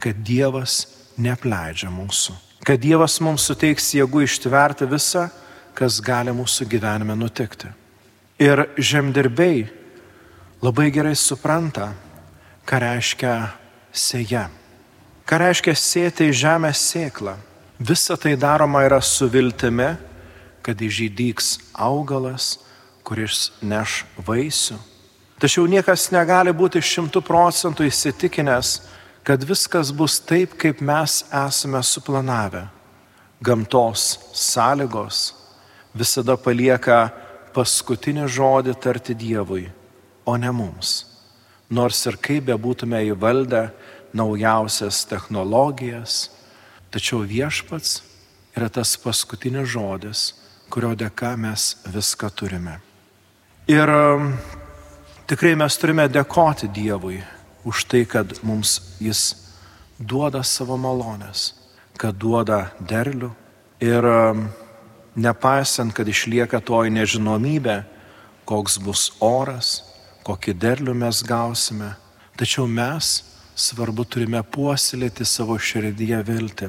kad 0.01 0.25
Dievas 0.25 0.87
nepleidžia 1.21 1.91
mūsų, 1.93 2.37
kad 2.67 2.83
Dievas 2.83 3.21
mums 3.23 3.47
suteiks 3.47 3.93
jėgų 3.95 4.25
ištverti 4.27 4.89
visą, 4.91 5.29
kas 5.77 6.01
gali 6.03 6.35
mūsų 6.35 6.67
gyvenime 6.73 7.15
nutikti. 7.19 7.71
Ir 8.43 8.67
žemdirbiai 8.77 9.67
labai 10.65 10.91
gerai 10.91 11.15
supranta, 11.17 11.93
ką 12.67 12.81
reiškia 12.83 13.35
sėja, 13.95 14.49
ką 15.29 15.45
reiškia 15.47 15.77
sėti 15.79 16.33
į 16.33 16.41
žemę 16.43 16.73
sėklą 16.75 17.37
Visa 17.79 18.17
tai 18.17 18.37
daroma 18.37 18.85
yra 18.87 19.03
su 19.05 19.29
viltimi, 19.29 19.91
kad 20.65 20.81
įžydyks 20.81 21.59
augalas, 21.77 22.57
kuris 23.05 23.51
neš 23.61 24.07
vaisių. 24.25 24.79
Tačiau 25.37 25.67
niekas 25.69 26.09
negali 26.09 26.55
būti 26.57 26.81
šimtų 26.81 27.21
procentų 27.21 27.85
įsitikinęs, 27.85 28.71
kad 29.27 29.43
viskas 29.43 29.91
bus 29.91 30.21
taip, 30.23 30.55
kaip 30.55 30.81
mes 30.81 31.25
esame 31.35 31.83
suplanavę. 31.83 32.67
Gamtos 33.43 34.17
sąlygos 34.33 35.35
visada 35.95 36.37
palieka 36.39 37.11
paskutinį 37.53 38.29
žodį 38.31 38.77
tarti 38.81 39.17
Dievui, 39.19 39.67
o 40.25 40.37
ne 40.39 40.53
mums. 40.55 41.03
Nors 41.69 41.99
ir 42.07 42.17
kaip 42.23 42.47
bebūtume 42.47 43.03
įvaldę 43.11 43.67
naujausias 44.17 45.03
technologijas, 45.11 46.31
Tačiau 46.97 47.27
viešpats 47.27 47.99
yra 48.57 48.71
tas 48.73 48.95
paskutinis 48.97 49.67
žodis, 49.69 50.21
kurio 50.73 50.95
dėka 50.97 51.35
mes 51.37 51.75
viską 51.93 52.31
turime. 52.33 52.79
Ir 53.69 53.91
um, 53.91 54.31
tikrai 55.29 55.53
mes 55.61 55.77
turime 55.77 56.07
dėkoti 56.09 56.71
Dievui 56.73 57.19
už 57.67 57.85
tai, 57.91 58.05
kad 58.07 58.31
mums 58.47 58.79
Jis 59.03 59.35
duoda 59.99 60.45
savo 60.47 60.79
malonės, 60.79 61.51
kad 61.99 62.17
duoda 62.17 62.71
derlių 62.81 63.33
ir 63.83 64.07
um, 64.07 64.47
nepaisant, 65.19 65.93
kad 65.97 66.09
išlieka 66.09 66.63
toji 66.65 66.95
nežinomybė, 66.95 67.83
koks 68.47 68.79
bus 68.81 69.11
oras, 69.21 69.81
kokį 70.25 70.55
derlių 70.63 70.95
mes 70.95 71.23
gausime, 71.27 71.95
Tačiau 72.37 72.67
mes 72.69 73.23
svarbu 73.57 74.05
turime 74.05 74.43
puoselėti 74.45 75.25
savo 75.25 75.57
širdyje 75.57 76.19
viltį. 76.29 76.67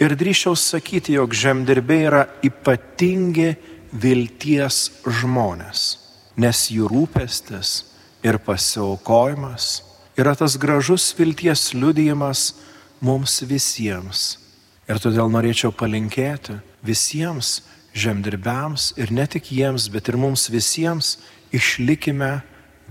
Ir 0.00 0.14
drįšiau 0.16 0.56
sakyti, 0.56 1.12
jog 1.18 1.36
žemdirbiai 1.36 2.06
yra 2.08 2.22
ypatingi 2.44 3.50
vilties 3.92 4.78
žmonės, 5.20 5.82
nes 6.40 6.62
jų 6.72 6.88
rūpestis 6.90 7.74
ir 8.24 8.40
pasiaukojimas 8.46 9.68
yra 10.16 10.34
tas 10.34 10.56
gražus 10.56 11.14
vilties 11.18 11.72
liudijimas 11.74 12.54
mums 13.00 13.42
visiems. 13.42 14.38
Ir 14.88 15.00
todėl 15.00 15.30
norėčiau 15.32 15.72
palinkėti 15.72 16.58
visiems 16.84 17.62
žemdirbiams 17.96 18.92
ir 19.00 19.12
ne 19.14 19.26
tik 19.30 19.50
jiems, 19.52 19.88
bet 19.88 20.10
ir 20.10 20.18
mums 20.20 20.48
visiems 20.52 21.16
išlikime 21.54 22.42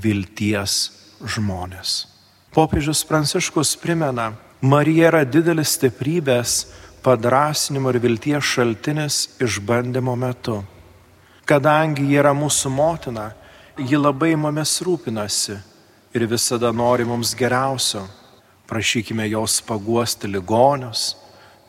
vilties 0.01 0.91
žmonės. 1.21 2.07
Popiežius 2.53 3.03
Pranciškus 3.07 3.75
primena, 3.81 4.33
Marija 4.61 5.09
yra 5.11 5.23
didelis 5.25 5.75
stiprybės, 5.77 6.63
padrasinimo 7.03 7.91
ir 7.91 7.99
vilties 7.99 8.45
šaltinis 8.47 9.17
išbandymo 9.43 10.15
metu. 10.15 10.61
Kadangi 11.45 12.05
ji 12.07 12.19
yra 12.21 12.31
mūsų 12.37 12.71
motina, 12.71 13.31
ji 13.75 13.99
labai 13.99 14.37
mumis 14.39 14.77
rūpinasi 14.85 15.57
ir 16.13 16.27
visada 16.29 16.71
nori 16.71 17.05
mums 17.05 17.33
geriausio. 17.35 18.07
Prašykime 18.67 19.27
jos 19.29 19.61
paguosti 19.61 20.27
ligonius, 20.27 21.15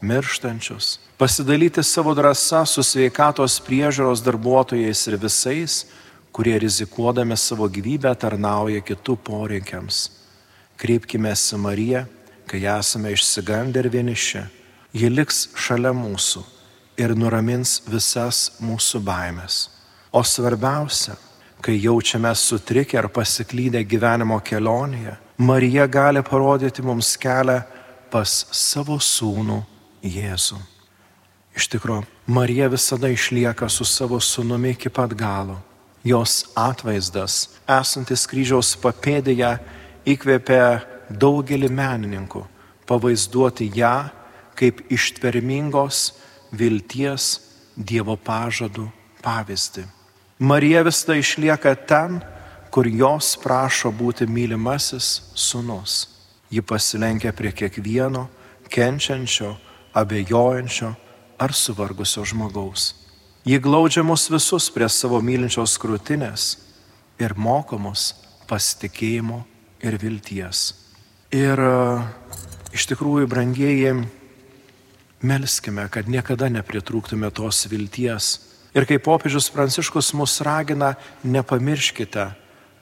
mirštančius, 0.01 0.99
pasidalyti 1.19 1.83
savo 1.83 2.15
drąsą 2.15 2.65
su 2.67 2.83
sveikatos 2.83 3.59
priežiūros 3.67 4.23
darbuotojais 4.25 5.07
ir 5.09 5.17
visais, 5.19 5.85
kurie 6.33 6.59
rizikuodami 6.59 7.37
savo 7.37 7.69
gyvybę 7.69 8.15
tarnauja 8.19 8.81
kitų 8.83 9.17
poreikiams. 9.27 10.11
Kreipkime 10.77 11.31
į 11.31 11.59
Mariją, 11.63 12.07
kai 12.47 12.65
esame 12.79 13.13
išsigandę 13.15 13.85
ir 13.85 13.91
vieniši. 13.91 14.43
Ji 14.95 15.11
liks 15.11 15.49
šalia 15.55 15.93
mūsų 15.95 16.43
ir 16.99 17.15
nuramins 17.19 17.81
visas 17.87 18.53
mūsų 18.63 19.01
baimės. 19.03 19.69
O 20.15 20.23
svarbiausia, 20.23 21.17
kai 21.65 21.79
jaučiame 21.81 22.35
sutrikę 22.37 22.99
ar 23.01 23.09
pasiklydę 23.09 23.81
gyvenimo 23.89 24.37
kelionėje, 24.45 25.17
Marija 25.39 25.87
gali 25.91 26.23
parodyti 26.23 26.85
mums 26.85 27.17
kelią 27.19 27.63
pas 28.13 28.45
savo 28.53 29.01
sūnų 29.01 29.63
Jėzų. 30.05 30.59
Iš 31.57 31.71
tikrųjų, 31.73 32.05
Marija 32.29 32.69
visada 32.69 33.09
išlieka 33.09 33.71
su 33.73 33.87
savo 33.89 34.21
sūnumi 34.21 34.75
iki 34.77 34.93
pat 34.93 35.15
galo 35.17 35.57
jos 36.05 36.45
atvaizdas, 36.57 37.49
esantis 37.65 38.27
kryžiaus 38.29 38.75
papėdėje, 38.83 39.55
įkvėpė 40.05 40.61
daugelį 41.09 41.71
menininkų 41.73 42.45
pavaizduoti 42.89 43.71
ją 43.79 44.11
kaip 44.59 44.85
ištvermingos 44.93 46.11
vilties 46.53 47.41
Dievo 47.75 48.15
pažadų 48.15 48.85
pavyzdį. 49.25 49.83
Marija 50.39 50.83
visada 50.83 51.15
išlieka 51.15 51.75
ten, 51.75 52.21
kur 52.71 52.87
jos 52.87 53.37
prašo 53.43 53.93
būti 53.95 54.27
mylimasis 54.27 55.31
sunus. 55.35 56.09
Ji 56.51 56.63
pasilenkia 56.63 57.33
prie 57.33 57.53
kiekvieno 57.53 58.27
kenčiančio, 58.69 59.55
abejojančio 59.95 60.95
ar 61.39 61.53
suvargusio 61.53 62.25
žmogaus. 62.25 62.95
Ji 63.45 63.59
glaudžia 63.59 64.03
mus 64.03 64.31
visus 64.31 64.71
prie 64.73 64.89
savo 64.89 65.21
mylinčios 65.21 65.77
krūtinės 65.79 66.45
ir 67.21 67.35
moko 67.37 67.79
mus 67.79 68.15
pasitikėjimo 68.49 69.43
ir 69.85 69.99
vilties. 70.01 70.73
Ir 71.35 71.61
e, 71.61 71.75
iš 72.75 72.87
tikrųjų, 72.91 73.29
brangieji, 73.31 73.93
melskime, 75.25 75.87
kad 75.93 76.09
niekada 76.09 76.49
nepritrūktume 76.53 77.31
tos 77.35 77.65
vilties. 77.71 78.33
Ir 78.75 78.87
kaip 78.91 79.05
popiežius 79.07 79.51
Pranciškus 79.55 80.13
mus 80.19 80.41
ragina, 80.43 80.95
nepamirškite, 81.23 82.27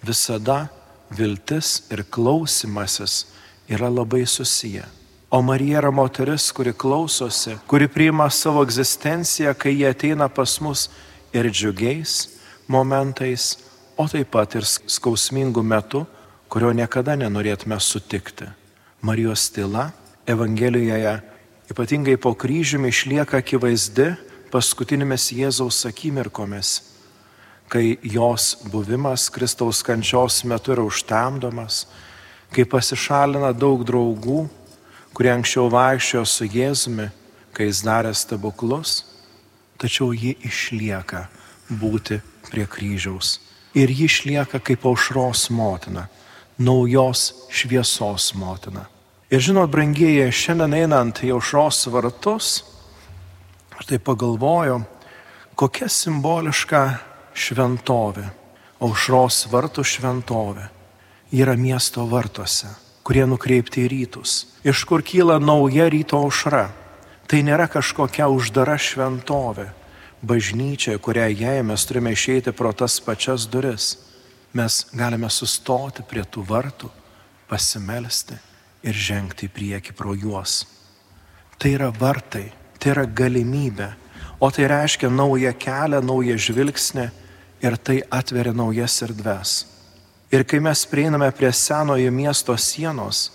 visada 0.03 0.67
viltis 1.13 1.83
ir 1.93 2.05
klausimasis 2.09 3.27
yra 3.69 3.91
labai 3.93 4.27
susiję. 4.27 4.87
O 5.31 5.43
Marija 5.43 5.79
yra 5.81 5.91
moteris, 5.91 6.51
kuri 6.53 6.73
klausosi, 6.73 7.57
kuri 7.67 7.89
priima 7.89 8.31
savo 8.31 8.65
egzistenciją, 8.65 9.55
kai 9.55 9.73
jie 9.79 9.89
ateina 9.89 10.29
pas 10.29 10.61
mus 10.61 10.89
ir 11.33 11.49
džiugiais 11.49 12.29
momentais, 12.69 13.57
o 13.97 14.09
taip 14.09 14.33
pat 14.33 14.57
ir 14.57 14.65
skausmingų 14.65 15.65
metų, 15.65 16.05
kurio 16.53 16.73
niekada 16.77 17.17
nenorėtume 17.17 17.79
sutikti. 17.81 18.49
Marijos 19.01 19.49
tyla 19.53 19.91
Evangelijoje, 20.29 21.17
ypatingai 21.73 22.17
po 22.21 22.35
kryžiumi, 22.37 22.93
išlieka 22.93 23.41
akivaizdi 23.41 24.13
paskutinėmis 24.53 25.31
Jėzaus 25.33 25.83
akimirkomis, 25.89 26.73
kai 27.73 27.97
jos 28.05 28.53
buvimas 28.69 29.31
Kristaus 29.33 29.81
kančios 29.85 30.43
metu 30.45 30.75
yra 30.75 30.85
užtemdomas, 30.85 31.87
kai 32.53 32.67
pasišalina 32.69 33.55
daug 33.57 33.85
draugų, 33.89 34.45
kurie 35.17 35.33
anksčiau 35.33 35.71
vaikščiojo 35.73 36.25
su 36.29 36.49
Jėzumi, 36.53 37.09
kai 37.57 37.71
jis 37.71 37.81
darė 37.87 38.13
stebuklus, 38.17 39.03
tačiau 39.81 40.13
ji 40.13 40.35
išlieka 40.45 41.27
būti 41.81 42.21
prie 42.51 42.67
kryžiaus. 42.69 43.39
Ir 43.73 43.89
ji 43.89 44.05
išlieka 44.05 44.61
kaip 44.61 44.85
aušros 44.85 45.49
motina, 45.49 46.11
naujos 46.61 47.49
šviesos 47.49 48.35
motina. 48.37 48.85
Ir 49.33 49.41
žinot, 49.41 49.73
brangieji, 49.73 50.29
šiandien 50.29 50.77
einant 50.83 51.23
į 51.25 51.33
aušros 51.39 51.87
vartus, 51.89 52.59
aš 53.79 53.89
tai 53.91 53.99
pagalvoju, 53.99 54.83
kokia 55.59 55.89
simboliška 55.89 56.85
šventovė, 57.35 58.29
aušros 58.83 59.47
vartų 59.53 59.85
šventovė 59.87 60.69
yra 61.33 61.57
miesto 61.57 62.05
vartuose 62.09 62.73
kurie 63.03 63.25
nukreipti 63.27 63.83
į 63.85 63.91
rytus, 63.91 64.35
iš 64.65 64.85
kur 64.87 65.03
kyla 65.03 65.39
nauja 65.43 65.89
ryto 65.91 66.21
aušra. 66.23 66.71
Tai 67.27 67.41
nėra 67.47 67.69
kažkokia 67.71 68.29
uždara 68.31 68.77
šventovė, 68.79 69.71
bažnyčia, 70.23 70.99
kurią 71.03 71.29
jei 71.33 71.63
mes 71.67 71.87
turime 71.89 72.13
išeiti 72.15 72.53
pro 72.55 72.73
tas 72.77 72.99
pačias 73.01 73.47
duris. 73.51 73.95
Mes 74.53 74.83
galime 74.93 75.31
sustoti 75.33 76.05
prie 76.05 76.27
tų 76.29 76.45
vartų, 76.45 76.91
pasimelsti 77.49 78.37
ir 78.85 78.93
žengti 78.93 79.49
į 79.49 79.55
priekį 79.55 79.97
pro 79.97 80.13
juos. 80.13 80.67
Tai 81.57 81.73
yra 81.73 81.89
vartai, 81.95 82.51
tai 82.83 82.91
yra 82.97 83.05
galimybė, 83.07 83.93
o 84.43 84.51
tai 84.51 84.67
reiškia 84.67 85.11
naują 85.11 85.53
kelią, 85.55 86.01
naują 86.03 86.35
žvilgsnį 86.35 87.05
ir 87.63 87.77
tai 87.79 88.01
atveria 88.11 88.51
naujas 88.53 88.97
erdves. 89.07 89.53
Ir 90.35 90.43
kai 90.49 90.59
mes 90.65 90.83
prieiname 90.91 91.29
prie 91.31 91.53
senojo 91.55 92.11
miesto 92.11 92.57
sienos, 92.59 93.31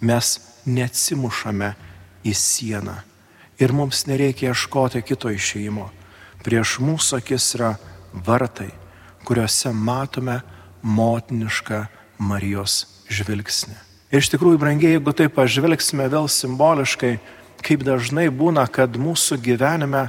mes 0.00 0.38
neatsimušame 0.66 1.72
į 2.22 2.34
sieną. 2.38 2.94
Ir 3.58 3.72
mums 3.74 4.04
nereikia 4.06 4.52
ieškoti 4.52 5.02
kito 5.02 5.30
išeimo. 5.32 5.88
Prieš 6.44 6.78
mūsų 6.84 7.18
akis 7.18 7.46
yra 7.56 7.74
vartai, 8.12 8.70
kuriuose 9.24 9.72
matome 9.72 10.38
motinišką 10.82 11.86
Marijos 12.18 12.84
žvilgsnį. 13.10 13.74
Ir 14.12 14.22
iš 14.22 14.30
tikrųjų, 14.30 14.60
brangiai, 14.60 14.94
jeigu 14.94 15.14
tai 15.16 15.26
pažvelgsime 15.32 16.06
vėl 16.12 16.28
simboliškai, 16.30 17.16
kaip 17.64 17.84
dažnai 17.86 18.28
būna, 18.28 18.66
kad 18.68 18.96
mūsų 19.00 19.40
gyvenime 19.42 20.08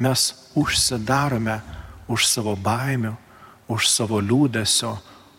mes 0.00 0.26
užsidarome 0.58 1.60
už 2.10 2.26
savo 2.28 2.56
baimių, 2.56 3.14
už 3.70 3.88
savo 3.88 4.20
liūdėsio, 4.20 4.96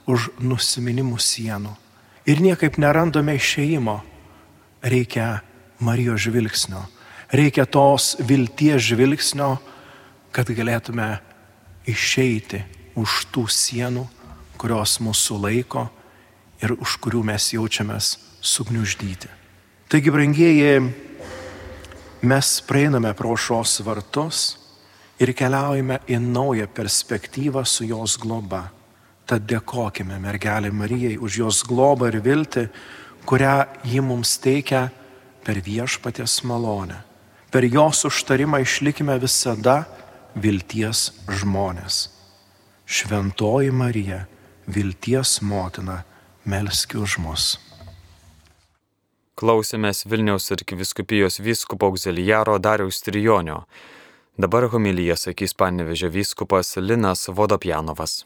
už 0.10 0.32
nusiminimų 0.41 1.19
sienų. 1.21 1.76
Ir 2.26 2.41
niekaip 2.41 2.78
nerandame 2.82 3.36
išeimo. 3.38 4.02
Reikia 4.82 5.41
Marijos 5.82 6.26
žvilgsnio. 6.26 6.82
Reikia 7.34 7.65
tos 7.65 8.15
vilties 8.19 8.82
žvilgsnio, 8.91 9.56
kad 10.34 10.50
galėtume 10.50 11.19
išeiti 11.89 12.63
už 12.97 13.26
tų 13.34 13.45
sienų, 13.50 14.06
kurios 14.62 15.00
mūsų 15.02 15.38
laiko 15.41 15.88
ir 16.62 16.76
už 16.78 16.97
kurių 17.02 17.24
mes 17.32 17.52
jaučiamės 17.54 18.15
sugniuždyti. 18.41 19.30
Taigi, 19.91 20.12
brangieji, 20.13 20.76
mes 22.21 22.62
praeiname 22.67 23.13
pro 23.17 23.36
šios 23.38 23.79
vartus 23.86 24.41
ir 25.21 25.34
keliaujame 25.38 25.99
į 26.10 26.19
naują 26.21 26.67
perspektyvą 26.69 27.65
su 27.65 27.86
jos 27.89 28.17
globa. 28.21 28.69
Tad 29.25 29.45
dėkojime 29.49 30.17
mergelė 30.21 30.71
Marijai 30.73 31.17
už 31.17 31.38
jos 31.43 31.62
globą 31.63 32.10
ir 32.12 32.19
viltį, 32.25 32.67
kurią 33.25 33.55
ji 33.88 34.01
mums 34.03 34.36
teikia 34.41 34.89
per 35.45 35.62
viešpatės 35.62 36.41
malonę. 36.43 36.99
Per 37.51 37.65
jos 37.67 38.05
užtarimą 38.07 38.62
išlikime 38.63 39.17
visada 39.19 39.84
vilties 40.36 41.12
žmonės. 41.27 42.07
Šventoji 42.86 43.71
Marija, 43.71 44.25
vilties 44.67 45.39
motina, 45.41 46.01
melski 46.45 46.97
už 46.97 47.17
mus. 47.23 47.70
Klausėmės 49.41 50.04
Vilniaus 50.06 50.51
arkiviskupijos 50.54 51.39
vyskupo 51.41 51.88
auxiliaro 51.89 52.60
Dariaus 52.62 52.99
Trijonio. 53.01 53.63
Dabar 54.38 54.67
homilyje 54.69 55.15
sakys 55.17 55.56
panevežė 55.58 56.12
vyskupas 56.13 56.75
Linas 56.77 57.25
Vodopjanovas. 57.25 58.19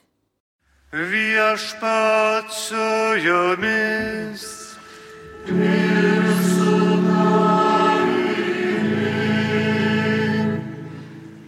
Viešpat 0.91 2.51
su 2.51 2.89
jumis. 3.23 4.43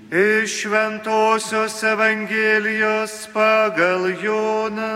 Iš 0.08 0.58
Šventojios 0.62 1.84
Evangelijos 1.84 3.20
pagal 3.36 4.16
Joną. 4.24 4.96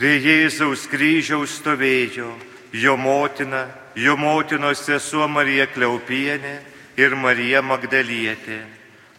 Prie 0.00 0.16
Jėzaus 0.16 0.86
kryžiaus 0.88 1.58
stovėjo 1.58 2.30
jo 2.72 2.94
motina, 2.96 3.66
jo 3.92 4.14
motinos 4.16 4.80
sesuo 4.86 5.26
Marija 5.28 5.66
Kliaupienė 5.68 6.54
ir 6.96 7.12
Marija 7.20 7.60
Magdalietė. 7.60 8.62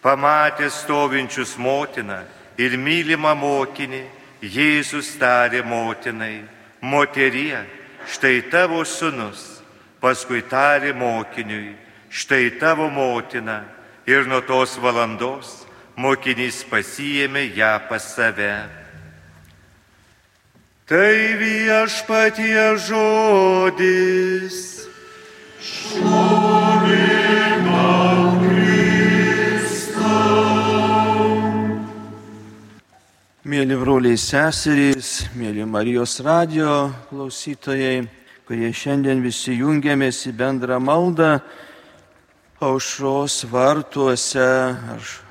Pamatė 0.02 0.72
stovinčius 0.74 1.54
motiną 1.62 2.24
ir 2.58 2.80
mylimą 2.82 3.36
mokinį, 3.38 4.02
Jėzus 4.42 5.14
tarė 5.22 5.62
motinai, 5.62 6.42
moterie, 6.82 7.62
štai 8.10 8.50
tavo 8.50 8.82
sunus, 8.82 9.62
paskui 10.02 10.42
tarė 10.42 10.98
mokiniui, 10.98 11.76
štai 12.10 12.58
tavo 12.58 12.90
motina 12.90 13.62
ir 14.10 14.26
nuo 14.26 14.42
tos 14.42 14.80
valandos 14.82 15.60
mokinys 15.94 16.66
pasijėmė 16.74 17.52
ją 17.54 17.76
pas 17.86 18.16
save. 18.18 18.81
Tai 20.92 21.40
viešpatie 21.40 22.76
žodis. 22.84 24.58
Mėly 33.48 33.80
broliai 33.80 34.20
seserys, 34.20 35.32
mėly 35.32 35.64
Marijos 35.64 36.20
radio 36.28 36.92
klausytojai, 37.08 38.04
kurie 38.44 38.76
šiandien 38.76 39.24
visi 39.24 39.56
jungiamės 39.64 40.26
į 40.28 40.36
bendrą 40.44 40.84
maldą 40.84 41.38
aušros 42.60 43.46
vartuose 43.48 44.76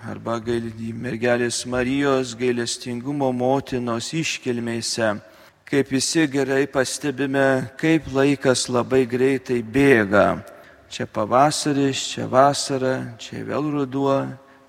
arba 0.08 0.40
mergelės 0.40 1.66
Marijos 1.66 2.32
gailestingumo 2.32 3.28
motinos 3.36 4.14
iškilmėse. 4.16 5.20
Kaip 5.70 5.92
visi 5.92 6.26
gerai 6.26 6.66
pastebime, 6.66 7.70
kaip 7.78 8.08
laikas 8.10 8.66
labai 8.66 9.04
greitai 9.06 9.60
bėga. 9.62 10.42
Čia 10.90 11.06
pavasaris, 11.06 12.02
čia 12.10 12.26
vasara, 12.26 13.14
čia 13.22 13.44
vėl 13.46 13.70
ruduo, 13.70 14.16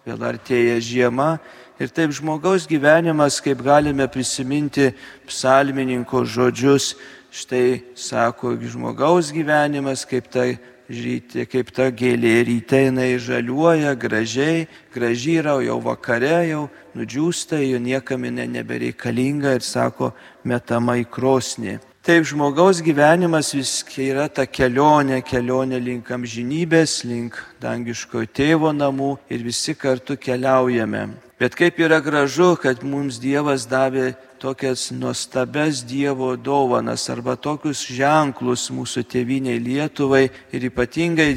vėl 0.05 0.21
artėja 0.21 0.77
žiema 0.77 1.39
Ir 1.81 1.89
taip 1.89 2.11
žmogaus 2.13 2.67
gyvenimas, 2.69 3.39
kaip 3.41 3.63
galime 3.65 4.05
prisiminti 4.05 4.91
psalmininko 5.25 6.21
žodžius, 6.29 6.91
štai 7.33 7.81
sako, 7.97 8.53
žmogaus 8.53 9.31
gyvenimas 9.33 10.03
kaip 10.05 10.27
ta, 10.29 10.45
žytė, 10.89 11.45
kaip 11.49 11.71
ta 11.75 11.89
gėlė 11.91 12.41
ryte 12.47 12.79
jinai 12.87 13.19
žaliuoja 13.21 13.93
gražiai, 13.99 14.67
gražiai 14.93 15.41
yra, 15.43 15.59
jau 15.65 15.77
vakare 15.83 16.47
jau 16.49 16.65
nudžiūsta, 16.97 17.61
jo 17.63 17.79
niekam 17.79 18.25
jinai 18.25 18.47
nebereikalinga 18.47 19.55
ir 19.59 19.65
sako, 19.65 20.11
metama 20.43 20.97
į 21.01 21.07
krosnį. 21.11 21.79
Taip 22.01 22.25
žmogaus 22.25 22.79
gyvenimas 22.81 23.51
vis 23.53 23.83
yra 24.01 24.25
ta 24.25 24.47
kelionė, 24.49 25.19
kelionė 25.21 25.77
link 25.77 26.07
amžinybės, 26.09 27.03
link 27.05 27.37
dangiškojo 27.61 28.25
tėvo 28.33 28.71
namų 28.73 29.11
ir 29.29 29.43
visi 29.45 29.75
kartu 29.77 30.17
keliaujame. 30.17 31.11
Bet 31.37 31.53
kaip 31.57 31.77
yra 31.77 32.01
gražu, 32.01 32.55
kad 32.57 32.81
mums 32.81 33.21
Dievas 33.21 33.67
davė 33.69 34.15
tokias 34.41 34.89
nuostabes 34.91 35.83
Dievo 35.85 36.35
dovanas 36.35 37.05
arba 37.13 37.35
tokius 37.37 37.83
ženklus 37.93 38.71
mūsų 38.73 39.03
tėviniai 39.05 39.61
Lietuvai 39.61 40.23
ir 40.49 40.65
ypatingai 40.65 41.29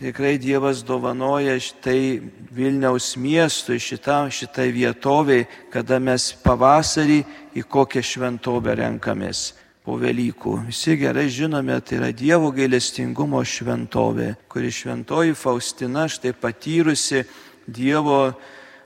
tikrai 0.00 0.34
Dievas 0.36 0.82
dovanoja 0.84 1.56
šitai 1.56 2.20
Vilniaus 2.52 3.14
miestui, 3.16 3.80
šitam, 3.80 4.28
šitai 4.28 4.68
vietoviai, 4.76 5.46
kada 5.72 5.96
mes 5.96 6.34
pavasarį 6.44 7.22
į 7.56 7.64
kokią 7.64 8.04
šventovę 8.04 8.76
renkamės 8.82 9.42
po 9.84 9.96
Velykų. 9.96 10.58
Visi 10.68 11.00
gerai 11.00 11.30
žinome, 11.32 11.80
tai 11.80 11.96
yra 11.96 12.12
Dievo 12.12 12.52
gailestingumo 12.52 13.40
šventovė, 13.40 14.34
kuri 14.52 14.68
šventoji 14.68 15.32
Faustina 15.32 16.04
štai 16.12 16.36
patyrusi 16.36 17.24
Dievo 17.64 18.34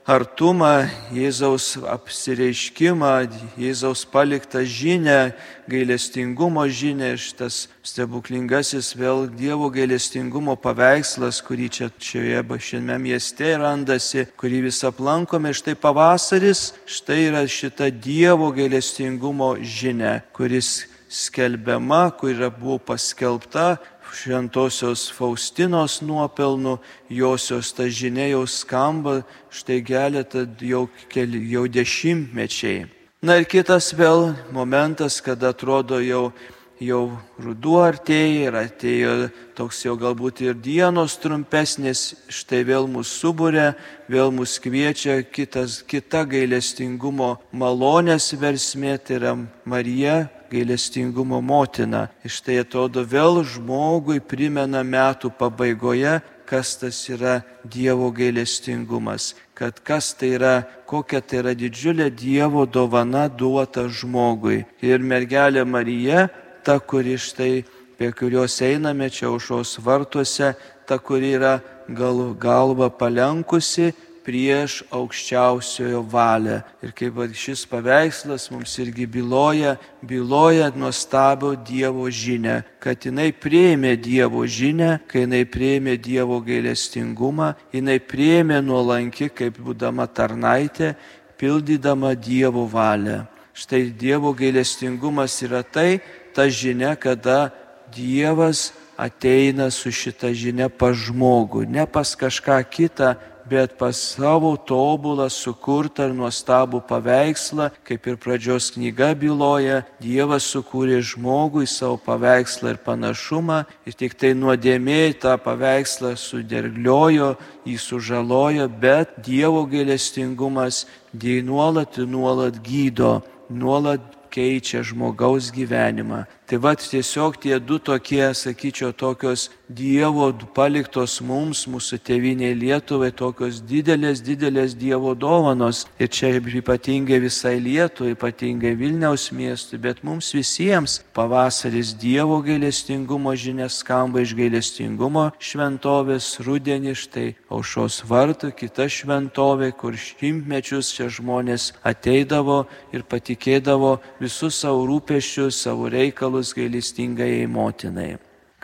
artumą, 0.05 0.85
Jėzaus 1.13 1.75
apsireiškimą, 1.89 3.13
Jėzaus 3.57 4.05
paliktą 4.05 4.61
žinę, 4.61 5.33
gailestingumo 5.67 6.67
žinę, 6.69 7.15
šitas 7.17 7.65
stebuklingasis 7.81 8.93
vėl 8.97 9.25
Dievo 9.33 9.71
gailestingumo 9.73 10.55
paveikslas, 10.61 11.41
kurį 11.41 11.69
čia 11.73 11.89
šioje 11.97 12.43
šiame 12.69 12.99
mieste 13.01 13.55
randasi, 13.57 14.27
kurį 14.37 14.67
vis 14.69 14.83
aplankome, 14.85 15.53
štai 15.53 15.73
pavasaris, 15.75 16.73
štai 16.85 17.31
yra 17.31 17.45
šita 17.49 17.89
Dievo 17.89 18.51
gailestingumo 18.53 19.55
žinia, 19.61 20.21
kuris 20.33 20.85
skelbiama, 21.09 22.11
kuri 22.17 22.49
buvo 22.59 22.77
paskelbta 22.77 23.77
šventosios 24.15 25.09
Faustinos 25.13 25.99
nuopelnų, 26.05 26.77
josios 27.11 27.73
ta 27.75 27.89
žinia 27.91 28.29
jau 28.31 28.45
skamba 28.47 29.21
štai 29.53 29.81
keletą 29.85 30.45
jau, 30.63 30.85
jau 31.15 31.65
dešimtmečiai. 31.67 32.85
Na 33.25 33.39
ir 33.41 33.47
kitas 33.49 33.89
vėl 33.97 34.35
momentas, 34.53 35.17
kada 35.23 35.49
atrodo 35.49 35.97
jau, 36.03 36.29
jau 36.77 37.15
ruduo 37.41 37.79
artėja 37.81 38.49
ir 38.49 38.57
atėjo 38.59 39.13
toks 39.57 39.79
jau 39.85 39.95
galbūt 39.97 40.43
ir 40.43 40.57
dienos 40.59 41.15
trumpesnės, 41.23 42.03
štai 42.29 42.61
vėl 42.67 42.89
mūsų 42.91 43.15
subūrė, 43.23 43.67
vėl 44.11 44.33
mūsų 44.35 44.65
kviečia 44.67 45.17
kitas, 45.23 45.79
kita 45.87 46.25
gailestingumo 46.29 47.37
malonės 47.55 48.33
versmė, 48.37 48.97
tai 48.99 49.17
yra 49.21 49.33
Marija, 49.65 50.27
gailestingumo 50.51 51.41
motina. 51.41 52.07
Iš 52.25 52.41
tai 52.45 52.59
atrodo 52.63 53.03
vėl 53.05 53.43
žmogui 53.43 54.21
primena 54.23 54.83
metų 54.85 55.31
pabaigoje, 55.39 56.19
kas 56.45 56.75
tas 56.77 56.99
yra 57.09 57.41
Dievo 57.65 58.11
gailestingumas, 58.13 59.33
kad 59.57 59.79
kas 59.83 60.13
tai 60.13 60.35
yra, 60.37 60.55
kokia 60.85 61.21
tai 61.21 61.41
yra 61.41 61.53
didžiulė 61.57 62.11
Dievo 62.13 62.65
dovana 62.65 63.25
duota 63.27 63.87
žmogui. 63.89 64.63
Ir 64.85 65.01
mergelė 65.01 65.65
Marija, 65.65 66.27
ta, 66.63 66.77
kuri 66.79 67.17
štai, 67.17 67.65
prie 67.97 68.11
kurios 68.13 68.61
einame 68.61 69.09
čia 69.09 69.31
aušos 69.31 69.79
vartuose, 69.81 70.53
ta, 70.85 70.99
kuri 70.99 71.33
yra 71.39 71.59
gal, 71.89 72.33
galva 72.37 72.89
palenkusi 72.93 73.93
prieš 74.25 74.81
aukščiausiojo 74.89 76.01
valią. 76.09 76.61
Ir 76.81 76.93
kaip 76.97 77.19
šis 77.37 77.65
paveikslas 77.69 78.49
mums 78.51 78.73
irgi 78.81 79.05
byloja, 79.05 79.75
byloja 80.01 80.71
nuostabio 80.75 81.53
Dievo 81.55 82.09
žinę, 82.09 82.63
kad 82.81 83.05
jinai 83.05 83.29
prieimė 83.31 83.95
Dievo 84.01 84.41
žinę, 84.49 84.99
kai 85.07 85.25
jinai 85.25 85.45
prieimė 85.45 85.97
Dievo 86.01 86.41
gailestingumą, 86.41 87.53
jinai 87.73 87.99
prieimė 88.01 88.61
nuolanki, 88.65 89.29
kaip 89.29 89.61
būdama 89.61 90.09
tarnaitė, 90.09 90.95
pildydama 91.37 92.15
Dievo 92.17 92.65
valią. 92.65 93.25
Štai 93.55 93.87
Dievo 93.93 94.33
gailestingumas 94.35 95.37
yra 95.45 95.61
tai, 95.63 96.01
ta 96.35 96.49
žinia, 96.49 96.95
kada 96.99 97.53
Dievas 97.95 98.73
ateina 98.97 99.69
su 99.71 99.91
šita 99.91 100.31
žinia 100.35 100.67
pas 100.71 100.95
žmogų, 100.95 101.63
ne 101.67 101.85
pas 101.87 102.15
kažką 102.15 102.57
kitą, 102.71 103.15
bet 103.49 103.77
pas 103.77 103.95
savo 103.95 104.55
tobulą 104.57 105.27
sukurtą 105.29 106.09
ir 106.09 106.15
nuostabų 106.17 106.81
paveikslą, 106.89 107.69
kaip 107.85 108.07
ir 108.07 108.17
pradžios 108.21 108.71
knyga 108.75 109.13
byloja, 109.17 109.83
Dievas 110.01 110.47
sukūrė 110.49 111.01
žmogui 111.05 111.67
savo 111.69 111.99
paveikslą 112.01 112.75
ir 112.75 112.81
panašumą 112.85 113.61
ir 113.85 113.97
tik 113.97 114.17
tai 114.17 114.33
nuodėmėjai 114.37 115.13
tą 115.25 115.35
paveikslą 115.41 116.15
sudergliojo, 116.19 117.35
jį 117.65 117.77
sužalojo, 117.81 118.67
bet 118.69 119.17
Dievo 119.25 119.65
gailestingumas 119.69 120.85
jį 121.13 121.41
nuolat 121.45 121.97
ir 122.01 122.09
nuolat 122.09 122.59
gydo, 122.65 123.21
nuolat 123.49 124.15
keičia 124.35 124.83
žmogaus 124.83 125.51
gyvenimą. 125.55 126.25
Tai 126.45 126.57
va 126.59 126.75
tiesiog 126.75 127.39
tie 127.39 127.59
du 127.59 127.79
tokie, 127.79 128.33
sakyčiau, 128.35 128.91
tokios 128.91 129.47
Dievo 129.65 130.27
paliktos 130.53 131.17
mums, 131.25 131.63
mūsų 131.65 131.97
tėviniai 132.05 132.53
Lietuvai, 132.53 133.09
tokios 133.09 133.63
didelės, 133.65 134.19
didelės 134.21 134.75
Dievo 134.77 135.15
dovanos. 135.17 135.87
Ir 135.97 136.11
čia 136.13 136.29
ypatingai 136.37 137.17
visai 137.23 137.57
Lietuvai, 137.57 138.13
ypatingai 138.13 138.75
Vilniaus 138.77 139.31
miestui, 139.33 139.79
bet 139.81 140.03
mums 140.05 140.29
visiems 140.37 140.99
pavasaris 141.17 141.95
Dievo 141.97 142.37
gailestingumo 142.45 143.33
žinias 143.33 143.79
skamba 143.81 144.21
iš 144.21 144.35
gailestingumo 144.37 145.31
šventovės, 145.41 146.29
rudenį 146.45 146.93
štai 146.93 147.25
aušos 147.49 148.03
vartų, 148.05 148.53
kita 148.53 148.85
šventovė, 148.85 149.71
kur 149.73 149.97
šimtmečius 149.97 150.93
čia 150.93 151.09
žmonės 151.09 151.71
ateidavo 151.81 152.67
ir 152.93 153.01
patikėdavo 153.01 153.97
visus 154.21 154.61
savo 154.61 154.85
rūpešius, 154.85 155.57
savo 155.65 155.89
reikalus 155.89 156.53
gailestingai 156.53 157.47
motinai. 157.49 158.13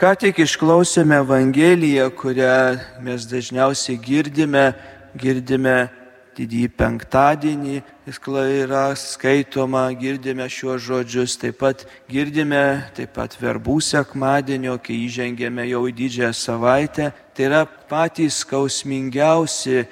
Ką 0.01 0.15
tik 0.17 0.39
išklausėme 0.41 1.19
Evangeliją, 1.21 2.07
kurią 2.17 2.79
mes 3.05 3.27
dažniausiai 3.29 3.99
girdime, 4.01 4.71
girdime 5.13 5.91
didįjį 6.33 6.71
penktadienį, 6.73 7.75
jis 8.09 8.17
yra 8.63 8.95
skaitoma, 8.97 9.83
girdime 9.93 10.49
šiuos 10.49 10.81
žodžius, 10.81 11.37
taip 11.37 11.59
pat 11.61 11.85
girdime 12.09 12.89
taip 12.97 13.13
pat 13.13 13.37
verbų 13.37 13.77
sekmadienio, 13.77 14.79
kai 14.81 15.05
įžengėme 15.05 15.69
jau 15.69 15.85
į 15.85 15.93
didžiąją 15.93 16.33
savaitę. 16.33 17.13
Tai 17.37 17.45
yra 17.45 17.61
patys 17.69 18.41
skausmingiausi 18.41 19.85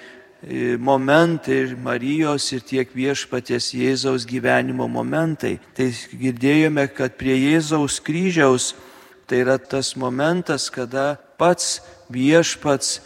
momentai 0.82 1.76
Marijos 1.78 2.50
ir 2.50 2.66
tiek 2.66 2.90
viešpaties 2.90 3.76
Jėzaus 3.78 4.26
gyvenimo 4.26 4.90
momentai. 4.90 5.60
Tai 5.78 5.94
girdėjome, 6.18 6.90
kad 6.98 7.14
prie 7.14 7.38
Jėzaus 7.38 8.02
kryžiaus 8.02 8.74
tai 9.30 9.44
yra 9.46 9.60
tas 9.62 9.94
momentas, 9.96 10.70
kada 10.74 11.20
pats 11.38 11.80
viešpats 12.10 13.00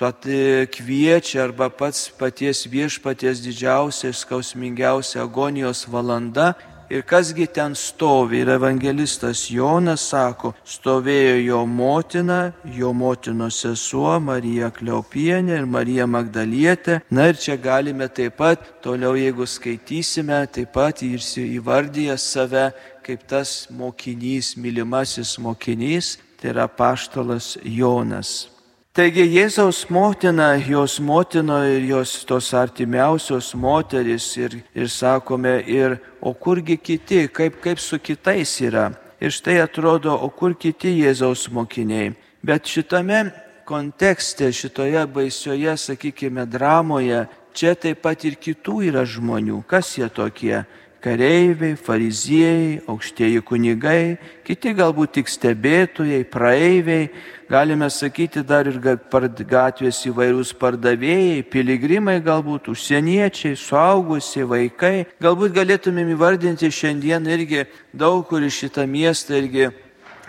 kviečia 0.00 1.44
arba 1.44 1.68
pats 1.68 2.08
paties 2.08 2.64
viešpaties 2.64 3.42
didžiausia 3.44 4.08
ir 4.08 4.16
skausmingiausia 4.16 5.24
agonijos 5.24 5.84
valanda 5.88 6.54
Ir 6.90 7.02
kasgi 7.02 7.46
ten 7.46 7.74
stovi. 7.74 8.40
Ir 8.42 8.48
evangelistas 8.50 9.44
Jonas 9.50 10.02
sako, 10.10 10.50
stovėjo 10.66 11.36
jo 11.44 11.60
motina, 11.66 12.38
jo 12.66 12.90
motinos 12.92 13.60
sesuo 13.62 14.16
Marija 14.18 14.72
Kliaupienė 14.74 15.60
ir 15.60 15.68
Marija 15.70 16.08
Magdalietė. 16.10 16.98
Na 17.14 17.28
ir 17.30 17.38
čia 17.38 17.54
galime 17.62 18.08
taip 18.10 18.34
pat, 18.42 18.66
toliau 18.82 19.14
jeigu 19.14 19.46
skaitysime, 19.46 20.40
taip 20.50 20.74
pat 20.74 21.04
ir 21.06 21.22
įvardyja 21.44 22.18
save 22.18 22.72
kaip 23.02 23.26
tas 23.28 23.66
mokinys, 23.70 24.54
mylimasis 24.56 25.38
mokinys, 25.38 26.18
tai 26.40 26.52
yra 26.54 26.66
paštalas 26.68 27.56
Jonas. 27.64 28.48
Taigi 28.90 29.22
Jėzaus 29.22 29.84
motina, 29.86 30.56
jos 30.58 30.98
motina 30.98 31.60
ir 31.70 31.84
jos 31.86 32.24
tos 32.26 32.48
artimiausios 32.58 33.52
moteris 33.54 34.32
ir, 34.36 34.56
ir 34.74 34.88
sakome, 34.90 35.60
ir 35.62 36.00
o 36.20 36.32
kurgi 36.34 36.74
kiti, 36.76 37.28
kaip, 37.30 37.60
kaip 37.62 37.78
su 37.78 38.00
kitais 38.02 38.56
yra. 38.60 38.90
Ir 39.22 39.30
štai 39.30 39.60
atrodo, 39.62 40.16
o 40.18 40.26
kur 40.34 40.56
kiti 40.58 40.96
Jėzaus 41.04 41.46
mokiniai. 41.54 42.16
Bet 42.42 42.66
šitame 42.66 43.28
kontekste, 43.68 44.50
šitoje 44.50 45.06
baisioje, 45.06 45.76
sakykime, 45.78 46.48
dramoje, 46.50 47.28
čia 47.54 47.76
taip 47.78 48.02
pat 48.02 48.24
ir 48.26 48.34
kitų 48.42 48.80
yra 48.88 49.04
žmonių. 49.06 49.62
Kas 49.70 49.94
jie 50.00 50.08
tokie? 50.10 50.64
Kareiviai, 51.00 51.76
fariziejai, 51.76 52.80
aukštieji 52.88 53.40
kunigai, 53.44 54.18
kiti 54.44 54.72
galbūt 54.76 55.14
tik 55.16 55.30
stebėtojai, 55.32 56.22
praeiviai, 56.28 57.08
galime 57.50 57.88
sakyti 57.90 58.42
dar 58.46 58.68
ir 58.68 58.76
gatvės 58.80 60.02
įvairūs 60.10 60.52
pardavėjai, 60.60 61.42
piligrimai 61.50 62.18
galbūt, 62.24 62.68
užsieniečiai, 62.72 63.56
suaugusiai, 63.56 64.46
vaikai. 64.48 64.94
Galbūt 65.22 65.56
galėtumėm 65.56 66.12
įvardinti 66.14 66.70
šiandien 66.70 67.28
irgi 67.32 67.64
daug 67.92 68.26
kur 68.28 68.44
į 68.44 68.52
šitą 68.60 68.84
miestą 68.86 69.40
irgi 69.40 69.70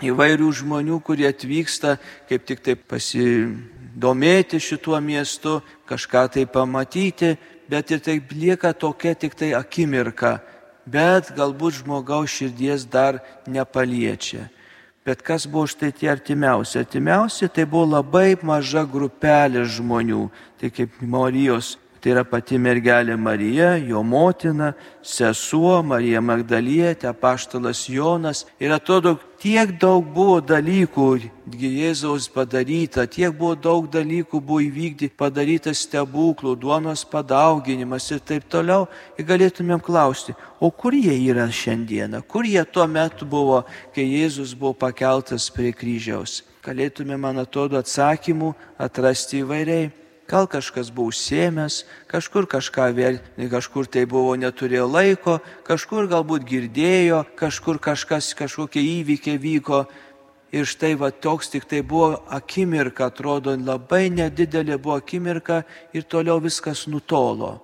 įvairių 0.02 0.48
žmonių, 0.62 0.98
kurie 1.04 1.28
atvyksta 1.28 1.98
kaip 2.30 2.48
tik 2.48 2.64
taip 2.64 2.86
pasidomėti 2.90 4.58
šituo 4.58 4.98
miestu, 5.04 5.60
kažką 5.86 6.24
tai 6.32 6.46
pamatyti, 6.48 7.36
bet 7.68 7.92
ir 7.92 8.00
taip 8.02 8.32
lieka 8.32 8.72
tokia 8.72 9.14
tik 9.14 9.36
tai 9.38 9.52
akimirka 9.54 10.40
bet 10.86 11.32
galbūt 11.36 11.82
žmogaus 11.82 12.32
širdies 12.32 12.86
dar 12.88 13.20
nepaliečia. 13.46 14.48
Bet 15.02 15.22
kas 15.26 15.48
buvo 15.50 15.66
štai 15.66 15.90
tie 15.90 16.12
artimiausi? 16.12 16.78
Artimiausi 16.78 17.48
tai 17.50 17.66
buvo 17.66 17.98
labai 17.98 18.36
maža 18.38 18.84
grupelė 18.86 19.64
žmonių, 19.66 20.28
tai 20.62 20.70
kaip 20.70 20.94
Marijos 21.02 21.74
Tai 22.02 22.10
yra 22.10 22.22
pati 22.26 22.56
mergelė 22.58 23.14
Marija, 23.14 23.76
jo 23.78 24.00
motina, 24.02 24.72
sesuo 25.06 25.76
Marija 25.86 26.18
Magdalietė, 26.18 27.12
paštalas 27.14 27.84
Jonas. 27.86 28.40
Ir 28.58 28.74
atrodo, 28.74 29.12
tiek 29.38 29.70
daug 29.78 30.08
buvo 30.10 30.40
dalykų 30.42 31.06
Jėzaus 31.62 32.26
padaryta, 32.34 33.06
tiek 33.06 33.30
buvo 33.38 33.52
daug 33.54 33.86
dalykų 33.86 34.42
buvo 34.42 34.58
įvykdyti, 34.66 35.12
padaryta 35.14 35.70
stebuklų, 35.70 36.56
duonos 36.58 37.06
padauginimas 37.06 38.10
ir 38.10 38.26
taip 38.26 38.50
toliau. 38.50 38.90
Ir 39.14 39.30
galėtumėm 39.30 39.78
klausti, 39.78 40.34
o 40.58 40.74
kur 40.74 40.98
jie 40.98 41.14
yra 41.30 41.46
šiandieną, 41.46 42.26
kur 42.26 42.50
jie 42.50 42.66
tuo 42.66 42.90
metu 42.90 43.30
buvo, 43.30 43.62
kai 43.94 44.10
Jėzus 44.10 44.58
buvo 44.58 44.74
pakeltas 44.74 45.52
prie 45.54 45.70
kryžiaus. 45.70 46.40
Galėtume, 46.66 47.14
man 47.14 47.38
atrodo, 47.46 47.78
atsakymų 47.78 48.56
atrasti 48.90 49.46
įvairiai. 49.46 50.01
Gal 50.30 50.46
kažkas 50.46 50.90
buvo 50.94 51.10
užsėmęs, 51.10 51.82
kažkur 52.10 52.46
kažką 52.46 52.86
vėl, 52.94 53.18
kažkur 53.50 53.88
tai 53.90 54.04
buvo 54.06 54.36
neturėjo 54.38 54.86
laiko, 54.86 55.40
kažkur 55.66 56.06
galbūt 56.10 56.46
girdėjo, 56.46 57.24
kažkur 57.36 57.80
kažkas, 57.82 58.32
kažkokie 58.38 58.80
įvykiai 59.02 59.40
vyko. 59.42 59.84
Ir 60.52 60.68
štai 60.68 60.94
va 61.00 61.08
toks 61.10 61.48
tik 61.48 61.64
tai 61.64 61.80
buvo 61.80 62.20
akimirka, 62.28 63.08
atrodo 63.08 63.56
labai 63.56 64.10
nedidelė 64.12 64.76
buvo 64.76 64.98
akimirka 65.00 65.62
ir 65.96 66.04
toliau 66.04 66.38
viskas 66.44 66.84
nutolo. 66.86 67.58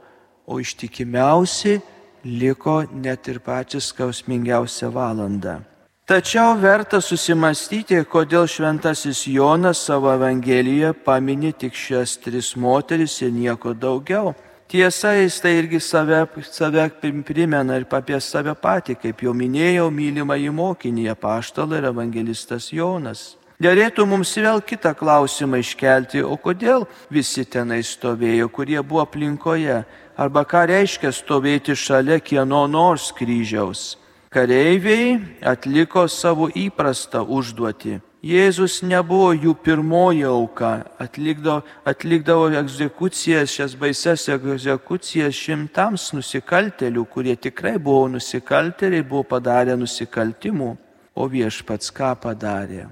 O 0.48 0.56
ištikimiausi 0.58 1.76
liko 2.24 2.82
net 2.92 3.28
ir 3.28 3.42
pačią 3.44 3.80
skausmingiausią 3.84 4.88
valandą. 4.90 5.60
Tačiau 6.08 6.54
verta 6.56 7.02
susimastyti, 7.04 7.98
kodėl 8.08 8.46
šventasis 8.48 9.26
Jonas 9.28 9.82
savo 9.84 10.08
Evangelijoje 10.14 10.94
pamini 11.04 11.50
tik 11.52 11.76
šias 11.76 12.14
tris 12.22 12.54
moteris 12.56 13.18
ir 13.20 13.34
nieko 13.34 13.74
daugiau. 13.76 14.32
Tiesa, 14.72 15.12
jis 15.18 15.36
tai 15.44 15.52
irgi 15.58 15.82
save, 15.84 16.22
save 16.48 16.86
primena 17.28 17.76
ir 17.76 17.84
apie 17.92 18.22
save 18.24 18.56
patį, 18.56 18.96
kaip 19.02 19.20
jau 19.20 19.36
minėjau, 19.36 19.90
mylimą 19.92 20.40
į 20.40 20.48
mokinį, 20.56 21.12
paštalą 21.20 21.76
ir 21.76 21.90
evangelistas 21.92 22.72
Jonas. 22.72 23.36
Dėlėtų 23.60 24.08
mums 24.08 24.32
vėl 24.32 24.64
kitą 24.64 24.96
klausimą 24.96 25.60
iškelti, 25.60 26.24
o 26.24 26.40
kodėl 26.40 26.88
visi 27.12 27.44
tenai 27.44 27.82
stovėjo, 27.84 28.48
kurie 28.48 28.80
buvo 28.80 29.04
aplinkoje, 29.04 29.82
arba 30.16 30.48
ką 30.48 30.70
reiškia 30.72 31.12
stovėti 31.12 31.76
šalia 31.76 32.16
kieno 32.24 32.64
nors 32.64 33.12
kryžiaus. 33.12 33.98
Kareiviai 34.28 35.16
atliko 35.40 36.02
savo 36.08 36.50
įprastą 36.52 37.22
užduotį. 37.24 37.94
Jėzus 38.28 38.82
nebuvo 38.82 39.30
jų 39.32 39.54
pirmoji 39.62 40.24
auka, 40.26 40.72
atlikdavo, 41.00 41.62
atlikdavo 41.86 42.48
egzekucijas, 42.60 43.54
šias 43.54 43.76
baises 43.78 44.26
egzekucijas 44.34 45.38
šimtams 45.38 46.10
nusikaltelių, 46.18 47.06
kurie 47.08 47.36
tikrai 47.38 47.78
buvo 47.78 48.08
nusikalteliai, 48.18 49.06
buvo 49.06 49.22
padarę 49.32 49.78
nusikaltimų. 49.78 50.74
O 51.14 51.30
viešpats 51.30 51.94
ką 51.94 52.12
padarė? 52.20 52.84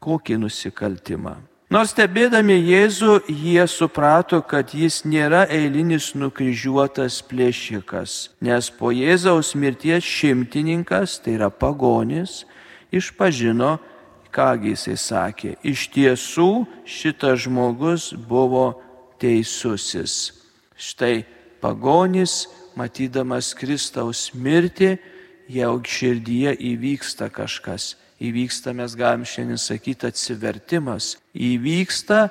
Kokį 0.00 0.40
nusikaltimą? 0.46 1.36
Nors 1.68 1.90
stebėdami 1.92 2.54
Jėzų, 2.64 3.14
jie 3.28 3.66
suprato, 3.68 4.38
kad 4.40 4.70
jis 4.72 5.02
nėra 5.04 5.42
eilinis 5.52 6.14
nukryžiuotas 6.16 7.18
plėšikas, 7.28 8.14
nes 8.40 8.70
po 8.72 8.88
Jėzaus 8.88 9.50
mirties 9.52 10.00
šimtininkas, 10.00 11.18
tai 11.20 11.34
yra 11.36 11.50
pagonis, 11.52 12.46
išpažino, 12.88 13.74
kągi 14.32 14.72
jisai 14.72 14.96
sakė, 14.96 15.52
iš 15.60 15.84
tiesų 15.92 16.48
šitas 16.88 17.44
žmogus 17.44 18.14
buvo 18.16 18.80
teisusis. 19.20 20.16
Štai 20.72 21.26
pagonis, 21.60 22.46
matydamas 22.80 23.52
Kristaus 23.52 24.30
mirtį, 24.32 24.94
jau 25.52 25.76
širdyje 25.84 26.56
įvyksta 26.72 27.28
kažkas 27.28 27.92
įvyksta, 28.20 28.74
mes 28.74 28.94
galim 28.98 29.24
šiandien 29.26 29.60
sakyti, 29.60 30.08
atsivertimas, 30.10 31.16
įvyksta 31.34 32.28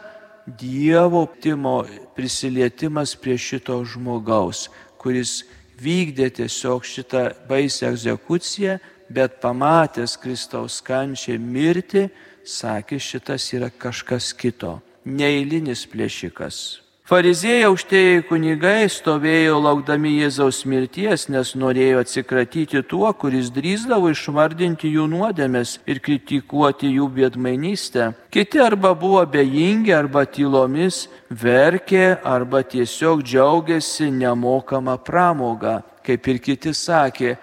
Dievo 0.47 1.25
timo 1.43 1.81
prisilietimas 2.15 3.17
prie 3.19 3.35
šito 3.35 3.81
žmogaus, 3.83 4.69
kuris 4.95 5.41
vykdė 5.75 6.29
tiesiog 6.39 6.87
šitą 6.87 7.23
baisę 7.49 7.89
egzekuciją, 7.89 8.77
bet 9.11 9.41
pamatęs 9.43 10.15
Kristaus 10.23 10.79
kančią 10.79 11.35
mirti, 11.35 12.07
sakė, 12.47 12.95
šitas 12.95 13.51
yra 13.59 13.67
kažkas 13.67 14.31
kito, 14.31 14.77
neįlinis 15.03 15.83
plėšikas. 15.91 16.86
Fariziejai 17.07 17.69
aukštieji 17.69 18.23
kunigai 18.27 18.89
stovėjo 18.91 19.61
laukdami 19.63 20.09
Jėzaus 20.17 20.57
mirties, 20.67 21.29
nes 21.31 21.53
norėjo 21.55 22.01
atsikratyti 22.03 22.81
tuo, 22.83 23.07
kuris 23.15 23.47
drįzdavo 23.55 24.09
išvardinti 24.11 24.91
jų 24.91 25.05
nuodėmės 25.13 25.77
ir 25.87 26.01
kritikuoti 26.03 26.91
jų 26.97 27.07
biedmainystę. 27.15 28.09
Kiti 28.27 28.59
arba 28.59 28.91
buvo 28.91 29.23
bejingi, 29.23 29.95
arba 29.95 30.25
tylomis 30.27 31.05
verkė, 31.31 32.17
arba 32.27 32.65
tiesiog 32.75 33.23
džiaugiasi 33.23 34.11
nemokamą 34.11 34.99
pramogą. 34.99 35.79
Kaip 36.03 36.27
ir 36.27 36.43
kiti 36.43 36.75
sakė, 36.75 37.37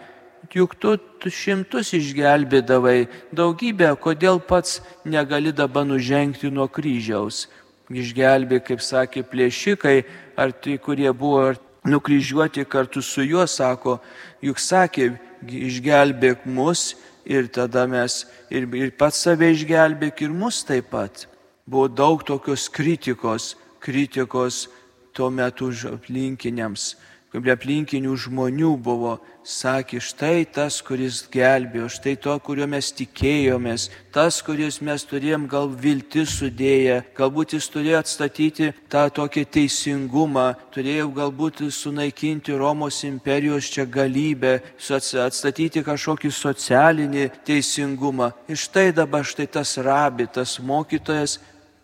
juk 0.52 0.76
tu 0.76 0.98
šimtus 1.24 1.96
išgelbėdavai 1.96 3.06
daugybę, 3.32 3.96
kodėl 3.96 4.44
pats 4.44 4.82
negali 5.08 5.56
dabar 5.56 5.88
nužengti 5.88 6.52
nuo 6.52 6.68
kryžiaus 6.68 7.46
išgelbė, 7.92 8.60
kaip 8.64 8.82
sakė, 8.82 9.24
plėšikai, 9.28 9.96
ar 10.36 10.52
tai, 10.52 10.78
kurie 10.78 11.10
buvo 11.12 11.52
nukryžiuoti 11.84 12.64
kartu 12.64 13.02
su 13.02 13.24
juo, 13.24 13.44
sako, 13.46 13.98
juk 14.42 14.60
sakė, 14.60 15.12
išgelbėk 15.44 16.46
mus 16.46 16.94
ir 17.24 17.48
tada 17.52 17.86
mes 17.88 18.24
ir, 18.50 18.68
ir 18.72 18.92
pats 18.96 19.24
save 19.26 19.50
išgelbėk 19.52 20.24
ir 20.24 20.32
mus 20.32 20.62
taip 20.64 20.90
pat. 20.92 21.26
Buvo 21.66 21.88
daug 21.88 22.24
tokios 22.24 22.68
kritikos, 22.68 23.54
kritikos 23.80 24.68
tuo 25.12 25.30
metu 25.30 25.70
aplinkiniams 25.92 26.94
kaip 27.34 27.48
aplinkinių 27.50 28.14
žmonių 28.14 28.76
buvo, 28.78 29.16
sakė, 29.42 29.98
štai 29.98 30.44
tas, 30.54 30.76
kuris 30.86 31.24
gelbėjo, 31.32 31.88
štai 31.90 32.12
to, 32.22 32.34
kuriuo 32.38 32.68
mes 32.70 32.92
tikėjomės, 32.94 33.88
tas, 34.14 34.38
kuris 34.44 34.78
mes 34.78 35.02
turėjom 35.02 35.48
gal 35.50 35.66
viltis 35.66 36.36
sudėję, 36.38 37.00
galbūt 37.18 37.56
jis 37.56 37.66
turėjo 37.74 37.98
atstatyti 38.04 38.70
tą 38.92 39.08
tokį 39.18 39.44
teisingumą, 39.56 40.52
turėjo 40.70 41.08
galbūt 41.16 41.64
sunaikinti 41.74 42.54
Romos 42.54 43.02
imperijos 43.02 43.72
čia 43.74 43.82
galybę, 43.82 44.60
atstatyti 44.78 45.82
kažkokį 45.82 46.30
socialinį 46.30 47.26
teisingumą. 47.42 48.30
Ir 48.46 48.62
štai 48.62 48.92
dabar 48.94 49.26
štai 49.26 49.50
tas 49.58 49.74
rabi, 49.82 50.30
tas 50.30 50.60
mokytojas 50.62 51.40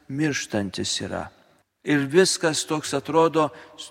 mirštantis 0.07 0.95
yra. 1.03 1.27
Ir 1.81 2.05
viskas 2.05 2.61
toks 2.69 2.93
atrodo, 2.93 3.47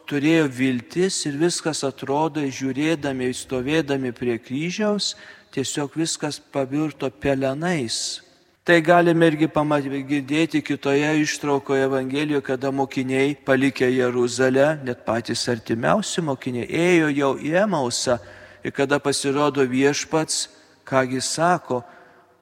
turėjo 0.06 0.46
viltis 0.54 1.24
ir 1.26 1.40
viskas 1.42 1.82
atrodo, 1.88 2.44
žiūrėdami, 2.46 3.32
stovėdami 3.34 4.12
prie 4.14 4.36
kryžiaus, 4.38 5.16
tiesiog 5.50 5.98
viskas 5.98 6.38
pavirto 6.38 7.10
pelenais. 7.10 8.22
Tai 8.62 8.78
galime 8.86 9.32
irgi 9.32 9.48
pamatyti, 9.50 10.04
girdėti 10.06 10.62
kitoje 10.62 11.10
ištraukoje 11.24 11.88
Evangelijoje, 11.88 12.44
kada 12.46 12.70
mokiniai 12.70 13.34
palikė 13.34 13.90
Jeruzalę, 13.90 14.76
net 14.86 15.02
patys 15.08 15.48
artimiausi 15.50 16.22
mokiniai, 16.22 16.70
ėjo 16.70 17.10
jau 17.10 17.32
į 17.42 17.56
Emausą 17.64 18.20
ir 18.62 18.76
kada 18.78 19.00
pasirodo 19.02 19.66
viešpats, 19.66 20.46
kągi 20.86 21.24
sako, 21.26 21.82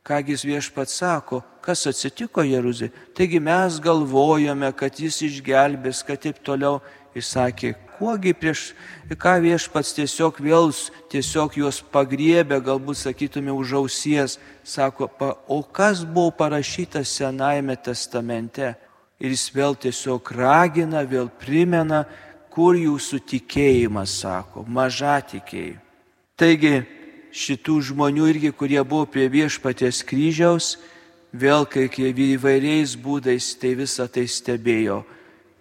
kągi 0.04 0.36
viešpats 0.44 1.00
sako, 1.00 1.40
kas 1.68 1.84
atsitiko 1.90 2.46
Jeruzalė. 2.48 2.94
Taigi 3.18 3.42
mes 3.44 3.82
galvojame, 3.84 4.72
kad 4.78 4.96
jis 5.04 5.20
išgelbės, 5.28 6.06
kad 6.08 6.24
taip 6.24 6.40
toliau. 6.46 6.80
Jis 7.18 7.32
sakė, 7.34 7.72
kuogi 7.98 8.32
prieš, 8.38 8.76
ką 9.18 9.40
viešpats 9.42 9.96
tiesiog 9.98 10.38
vėl, 10.44 10.70
tiesiog 11.10 11.56
juos 11.58 11.80
pagriebė, 11.82 12.60
galbūt 12.62 13.00
sakytume 13.00 13.50
už 13.56 13.74
ausies, 13.80 14.36
sako, 14.62 15.08
pa, 15.10 15.32
o 15.50 15.64
kas 15.64 16.04
buvo 16.06 16.30
parašyta 16.38 17.02
Senajame 17.02 17.74
testamente. 17.82 18.76
Ir 19.18 19.34
jis 19.34 19.48
vėl 19.56 19.74
tiesiog 19.82 20.30
ragina, 20.38 21.02
vėl 21.10 21.32
primena, 21.42 22.04
kur 22.54 22.78
jūsų 22.78 23.24
tikėjimas, 23.34 24.20
sako, 24.22 24.62
maža 24.70 25.18
tikėjai. 25.34 25.80
Taigi 26.38 26.76
šitų 27.34 27.80
žmonių 27.90 28.30
irgi, 28.30 28.54
kurie 28.54 28.80
buvo 28.86 29.08
prie 29.10 29.26
viešpaties 29.30 30.04
kryžiaus, 30.06 30.76
vėl 31.34 31.66
kai 31.66 31.88
įvairiais 31.90 32.96
būdais 32.96 33.56
tai 33.60 33.76
visą 33.76 34.08
tai 34.08 34.28
stebėjo. 34.28 35.04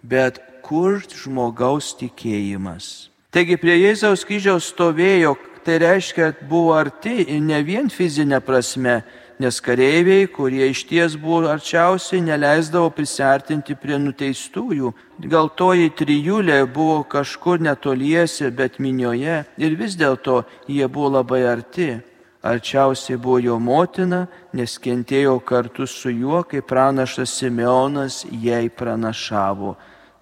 Bet 0.03 0.39
kur 0.63 1.01
žmogaus 1.01 1.93
tikėjimas? 1.99 3.09
Taigi 3.31 3.57
prie 3.59 3.75
Jėzaus 3.75 4.23
kryžiaus 4.25 4.71
stovėjo, 4.71 5.35
tai 5.65 5.79
reiškia, 5.83 6.31
buvo 6.47 6.73
arti 6.77 7.25
ne 7.43 7.59
vien 7.63 7.89
fizinė 7.91 8.39
prasme, 8.39 9.01
nes 9.37 9.59
kareiviai, 9.61 10.29
kurie 10.31 10.69
iš 10.71 10.85
ties 10.89 11.17
buvo 11.19 11.49
arčiausiai, 11.51 12.23
neleisdavo 12.25 12.89
prisartinti 12.95 13.75
prie 13.77 13.99
nuteistųjų. 14.01 14.93
Gal 15.29 15.51
toji 15.59 15.91
trijulė 15.99 16.63
buvo 16.65 17.03
kažkur 17.03 17.61
netoliese, 17.61 18.49
bet 18.49 18.79
minioje 18.79 19.43
ir 19.57 19.75
vis 19.77 19.99
dėlto 19.99 20.43
jie 20.71 20.87
buvo 20.87 21.17
labai 21.19 21.43
arti. 21.51 21.97
Arčiausiai 22.47 23.17
buvo 23.19 23.41
jo 23.43 23.57
motina, 23.59 24.21
nes 24.55 24.77
kentėjo 24.79 25.35
kartu 25.43 25.83
su 25.83 26.13
juo, 26.15 26.45
kai 26.47 26.61
pranašas 26.63 27.33
Simeonas 27.41 28.21
jai 28.31 28.69
pranašavo. 28.71 29.75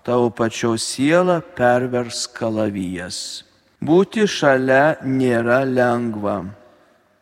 Tavo 0.05 0.32
pačios 0.34 0.88
siela 0.89 1.38
pervers 1.41 2.26
kalavijas. 2.34 3.43
Būti 3.78 4.26
šalia 4.26 4.97
nėra 5.05 5.61
lengva. 5.69 6.39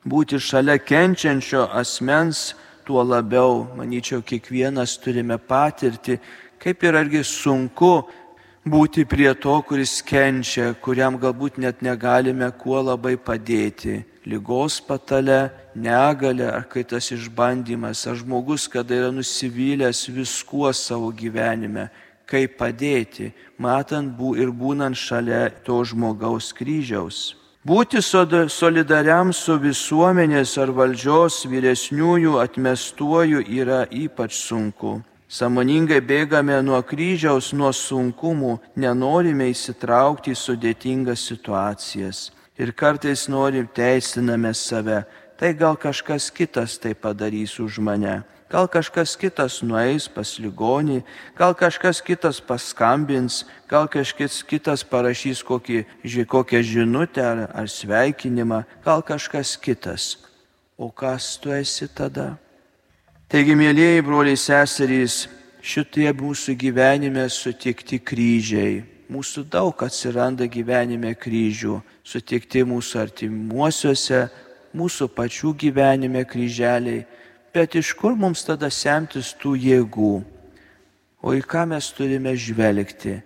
Būti 0.07 0.39
šalia 0.39 0.77
kenčiančio 0.79 1.65
asmens 1.75 2.53
tuo 2.87 3.03
labiau, 3.03 3.65
manyčiau, 3.75 4.23
kiekvienas 4.23 4.95
turime 5.03 5.35
patirti, 5.37 6.19
kaip 6.63 6.83
ir 6.83 6.95
argi 6.95 7.23
sunku 7.27 7.95
būti 8.65 9.05
prie 9.05 9.33
to, 9.35 9.59
kuris 9.67 10.01
kenčia, 10.01 10.73
kuriam 10.73 11.19
galbūt 11.19 11.59
net 11.59 11.81
negalime 11.81 12.49
kuo 12.57 12.81
labai 12.81 13.17
padėti 13.17 14.03
lygos 14.25 14.79
patale, 14.87 15.51
negalė 15.75 16.47
ar 16.47 16.65
kai 16.71 16.83
tas 16.87 17.11
išbandymas, 17.11 18.05
ar 18.07 18.17
žmogus, 18.19 18.67
kada 18.71 18.95
yra 18.95 19.11
nusivylęs 19.11 20.07
viskuo 20.15 20.71
savo 20.73 21.11
gyvenime, 21.11 21.89
kaip 22.29 22.57
padėti, 22.59 23.31
matant 23.59 24.13
bū 24.17 24.35
ir 24.39 24.51
būnant 24.51 24.97
šalia 24.97 25.49
to 25.65 25.83
žmogaus 25.83 26.53
kryžiaus. 26.55 27.35
Būti 27.63 28.01
solidariam 28.03 29.31
su 29.31 29.55
visuomenės 29.55 30.57
ar 30.59 30.71
valdžios 30.75 31.45
vyresniųjų 31.47 32.35
atmestuoju 32.43 33.43
yra 33.47 33.85
ypač 33.87 34.35
sunku. 34.35 34.99
Samoningai 35.33 35.97
bėgame 36.05 36.59
nuo 36.61 36.77
kryžiaus, 36.85 37.55
nuo 37.57 37.71
sunkumų, 37.73 38.59
nenorime 38.77 39.47
įsitraukti 39.49 40.35
į 40.35 40.37
sudėtingas 40.37 41.23
situacijas 41.25 42.27
ir 42.61 42.69
kartais 42.77 43.25
norim 43.33 43.65
teisiname 43.65 44.53
save. 44.53 44.99
Tai 45.41 45.49
gal 45.57 45.79
kažkas 45.81 46.29
kitas 46.29 46.77
tai 46.77 46.93
padarys 46.93 47.57
už 47.59 47.81
mane. 47.81 48.21
Gal 48.45 48.69
kažkas 48.69 49.15
kitas 49.17 49.63
nueis 49.65 50.05
pas 50.05 50.35
ligonį, 50.37 51.01
gal 51.33 51.57
kažkas 51.57 52.03
kitas 52.05 52.37
paskambins, 52.37 53.41
gal 53.65 53.89
kažkas 53.89 54.43
kitas 54.45 54.85
parašys 54.85 55.41
kokį, 55.41 55.81
kokią 56.29 56.61
žinutę 56.61 57.25
ar, 57.25 57.47
ar 57.49 57.65
sveikinimą, 57.65 58.61
gal 58.85 59.01
kažkas 59.01 59.57
kitas. 59.57 60.13
O 60.77 60.93
kas 60.93 61.39
tu 61.41 61.49
esi 61.49 61.89
tada? 61.89 62.35
Taigi, 63.33 63.55
mėlyjeji 63.57 64.01
broliai 64.05 64.37
seserys, 64.37 65.23
šitie 65.65 66.11
mūsų 66.13 66.53
gyvenime 66.53 67.25
sutikti 67.33 67.97
kryžiai 67.97 68.83
mūsų 69.13 69.45
daug 69.51 69.83
atsiranda 69.85 70.47
gyvenime 70.49 71.13
kryžių, 71.17 71.79
sutikti 72.05 72.63
mūsų 72.67 73.01
artimuosiuose, 73.03 74.21
mūsų 74.73 75.09
pačių 75.13 75.53
gyvenime 75.63 76.23
kryželiai, 76.29 77.03
bet 77.53 77.75
iš 77.77 77.93
kur 77.99 78.15
mums 78.17 78.45
tada 78.47 78.71
semtis 78.73 79.33
tų 79.37 79.55
jėgų? 79.67 80.13
O 81.23 81.35
į 81.35 81.43
ką 81.47 81.67
mes 81.69 81.91
turime 81.95 82.33
žvelgti? 82.35 83.19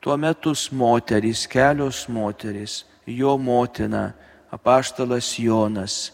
Tuo 0.00 0.16
metus 0.20 0.68
moterys, 0.72 1.46
kelios 1.48 2.04
moterys, 2.12 2.84
jo 3.06 3.36
motina, 3.40 4.12
apaštalas 4.52 5.32
Jonas, 5.40 6.12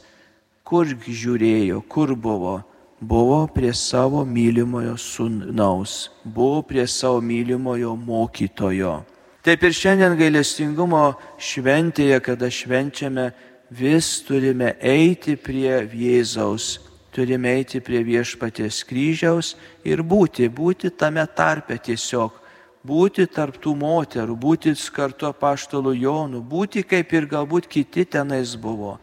kur 0.65 0.87
žiūrėjo, 0.87 1.83
kur 1.91 2.15
buvo? 2.15 2.61
Buvo 3.01 3.47
prie 3.47 3.73
savo 3.75 4.25
mylimojo 4.25 4.97
sunaus, 4.97 6.11
buvo 6.25 6.63
prie 6.63 6.87
savo 6.87 7.21
mylimojo 7.21 7.95
mokytojo. 7.97 9.01
Taip 9.41 9.63
ir 9.65 9.73
šiandien 9.73 10.19
gailestingumo 10.21 11.15
šventėje, 11.41 12.19
kada 12.21 12.51
švenčiame, 12.53 13.31
vis 13.73 14.11
turime 14.29 14.75
eiti 14.85 15.39
prie 15.41 15.81
Jėzaus, 15.89 16.77
turime 17.09 17.57
eiti 17.57 17.81
prie 17.81 18.05
viešpaties 18.05 18.85
kryžiaus 18.85 19.55
ir 19.81 20.05
būti, 20.05 20.53
būti 20.53 20.93
tame 20.93 21.25
tarpe 21.25 21.81
tiesiog, 21.81 22.37
būti 22.85 23.31
tarptų 23.33 23.79
moterų, 23.81 24.37
būti 24.37 24.77
kartu 24.93 25.33
apaštalų 25.33 25.97
Jonų, 26.05 26.45
būti 26.45 26.85
kaip 26.85 27.17
ir 27.17 27.25
galbūt 27.25 27.67
kiti 27.67 28.05
tenais 28.05 28.57
buvo, 28.61 28.99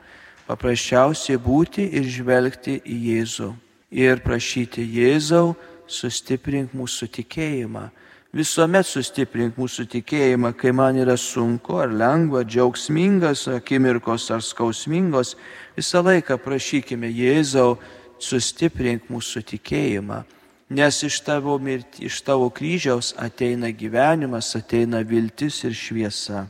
Paprasčiausiai 0.48 1.36
būti 1.44 1.90
ir 1.98 2.06
žvelgti 2.08 2.78
į 2.86 2.98
Jėzų. 3.12 3.56
Ir 3.92 4.20
prašyti 4.20 4.84
Jėzau, 4.84 5.56
sustiprink 5.88 6.74
mūsų 6.76 7.08
tikėjimą. 7.18 7.88
Visuomet 8.36 8.86
sustiprink 8.86 9.56
mūsų 9.58 9.86
tikėjimą, 9.94 10.52
kai 10.60 10.74
man 10.76 10.98
yra 11.00 11.16
sunku 11.18 11.78
ar 11.80 11.94
lengva, 11.96 12.44
džiaugsmingas 12.44 13.46
akimirkos 13.56 14.28
ar 14.36 14.44
skausmingos. 14.44 15.38
Visą 15.78 16.04
laiką 16.04 16.36
prašykime 16.44 17.08
Jėzau, 17.08 17.78
sustiprink 18.20 19.08
mūsų 19.10 19.46
tikėjimą. 19.54 20.26
Nes 20.70 21.00
iš 21.08 21.22
tavo, 21.24 21.56
mirti, 21.64 22.04
iš 22.10 22.20
tavo 22.28 22.50
kryžiaus 22.52 23.14
ateina 23.16 23.72
gyvenimas, 23.72 24.52
ateina 24.60 25.00
viltis 25.08 25.64
ir 25.64 25.72
šviesa. 25.72 26.44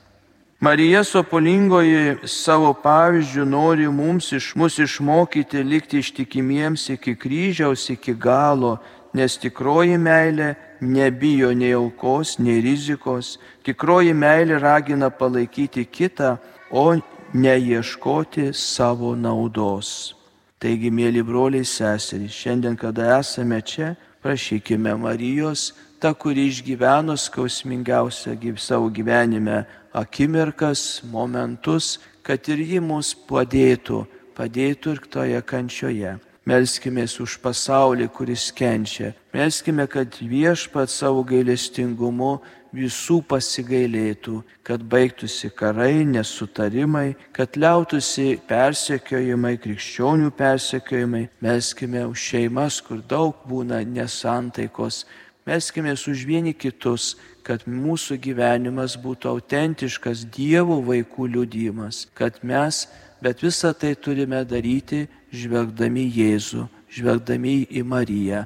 Marija 0.59 1.03
Sopolingoji 1.05 2.15
savo 2.25 2.71
pavyzdžių 2.81 3.43
nori 3.45 3.85
mums 3.93 4.31
iš 4.33 4.55
mus 4.57 4.79
išmokyti 4.81 5.61
likti 5.61 5.99
ištikimiems 6.01 6.87
iki 6.95 7.13
kryžiaus, 7.13 7.83
iki 7.93 8.15
galo, 8.17 8.79
nes 9.13 9.37
tikroji 9.37 9.99
meilė 10.01 10.55
nebijo 10.81 11.51
nei 11.53 11.75
aukos, 11.77 12.39
nei 12.41 12.57
rizikos. 12.65 13.35
Tikroji 13.69 14.17
meilė 14.17 14.57
ragina 14.57 15.11
palaikyti 15.13 15.85
kitą, 15.85 16.39
o 16.73 16.97
neieškoti 17.37 18.49
savo 18.49 19.13
naudos. 19.13 20.15
Taigi, 20.57 20.89
mėly 20.89 21.21
broliai 21.21 21.69
seserys, 21.69 22.33
šiandien, 22.33 22.73
kada 22.81 23.19
esame 23.19 23.61
čia, 23.61 23.93
prašykime 24.25 24.97
Marijos, 24.97 25.75
ta, 26.01 26.15
kuri 26.17 26.49
išgyveno 26.49 27.13
skausmingiausią 27.13 28.33
savo 28.57 28.89
gyvenime 28.89 29.67
akimirkas, 29.97 31.01
momentus, 31.11 31.97
kad 32.21 32.45
ir 32.51 32.61
ji 32.61 32.79
mus 32.83 33.15
padėtų, 33.27 34.03
padėtų 34.37 34.95
ir 34.95 35.03
toje 35.09 35.41
kančioje. 35.41 36.17
Melskime 36.47 37.03
už 37.03 37.41
pasaulį, 37.43 38.05
kuris 38.07 38.53
kenčia. 38.55 39.11
Melskime, 39.35 39.83
kad 39.91 40.15
viešpat 40.21 40.87
savo 40.87 41.25
gailestingumu 41.27 42.37
visų 42.71 43.19
pasigailėtų, 43.27 44.37
kad 44.63 44.83
baigtųsi 44.87 45.49
karai, 45.51 46.05
nesutarimai, 46.07 47.17
kad 47.35 47.59
liautųsi 47.59 48.37
persekiojimai, 48.47 49.57
krikščionių 49.59 50.31
persekiojimai. 50.39 51.25
Melskime 51.43 52.05
už 52.07 52.27
šeimas, 52.31 52.79
kur 52.79 53.03
daug 53.03 53.43
būna 53.47 53.81
nesantaikos. 53.83 55.03
Melskime 55.47 55.95
už 55.95 56.23
vieni 56.27 56.53
kitus, 56.53 57.15
kad 57.47 57.63
mūsų 57.63 58.17
gyvenimas 58.19 58.97
būtų 58.99 59.37
autentiškas 59.37 60.25
Dievo 60.35 60.81
vaikų 60.83 61.29
liudimas, 61.37 62.03
kad 62.17 62.41
mes, 62.43 62.85
bet 63.23 63.43
visą 63.45 63.71
tai 63.71 63.93
turime 63.95 64.43
daryti 64.43 65.05
žvelgdami 65.31 66.03
Jėzų, 66.11 66.67
žvelgdami 66.91 67.55
į 67.71 67.85
Mariją, 67.87 68.43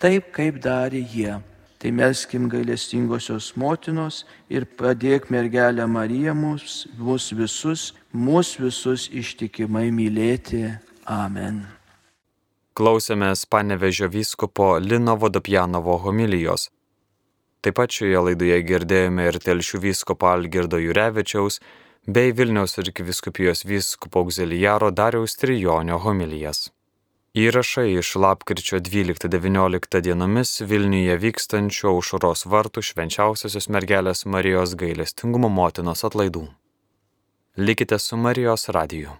taip 0.00 0.32
kaip 0.32 0.62
darė 0.64 1.04
jie. 1.04 1.36
Tai 1.78 1.92
melskim 1.94 2.48
gailestingosios 2.50 3.52
motinos 3.54 4.24
ir 4.50 4.64
padėk 4.66 5.28
mergelę 5.30 5.84
Mariją 5.86 6.34
mus, 6.34 6.88
mus 6.98 7.28
visus, 7.30 7.92
mus 8.10 8.56
visus 8.58 9.06
ištikimai 9.14 9.92
mylėti. 9.94 10.64
Amen. 11.06 11.62
Klausėmės 12.74 13.44
panevežio 13.46 14.10
vyskupo 14.10 14.72
Lino 14.82 15.14
Vodopjanovo 15.18 16.00
homilijos. 16.02 16.66
Taip 17.60 17.74
pat 17.80 17.90
šioje 17.90 18.22
laidoje 18.28 18.62
girdėjome 18.62 19.28
ir 19.28 19.38
telšių 19.42 19.82
vyskupo 19.82 20.30
Algirdo 20.30 20.78
Jurevičiaus 20.78 21.58
bei 22.06 22.32
Vilniaus 22.32 22.78
arkiviskupijos 22.78 23.64
vyskupo 23.66 24.22
auxiliaro 24.22 24.90
Dariaus 24.94 25.34
Trijonio 25.40 25.98
homilijas. 26.04 26.68
Įrašai 27.38 27.98
iš 28.00 28.14
lapkričio 28.16 28.78
12-19 28.80 30.00
dienomis 30.06 30.54
Vilniuje 30.70 31.18
vykstančio 31.26 31.92
aušros 31.92 32.46
vartų 32.48 32.82
švenčiausiosios 32.88 33.68
mergelės 33.68 34.24
Marijos 34.24 34.72
gailestingumo 34.78 35.50
motinos 35.52 36.06
atlaidų. 36.08 36.46
Likite 37.58 37.98
su 37.98 38.16
Marijos 38.16 38.68
radiju. 38.70 39.18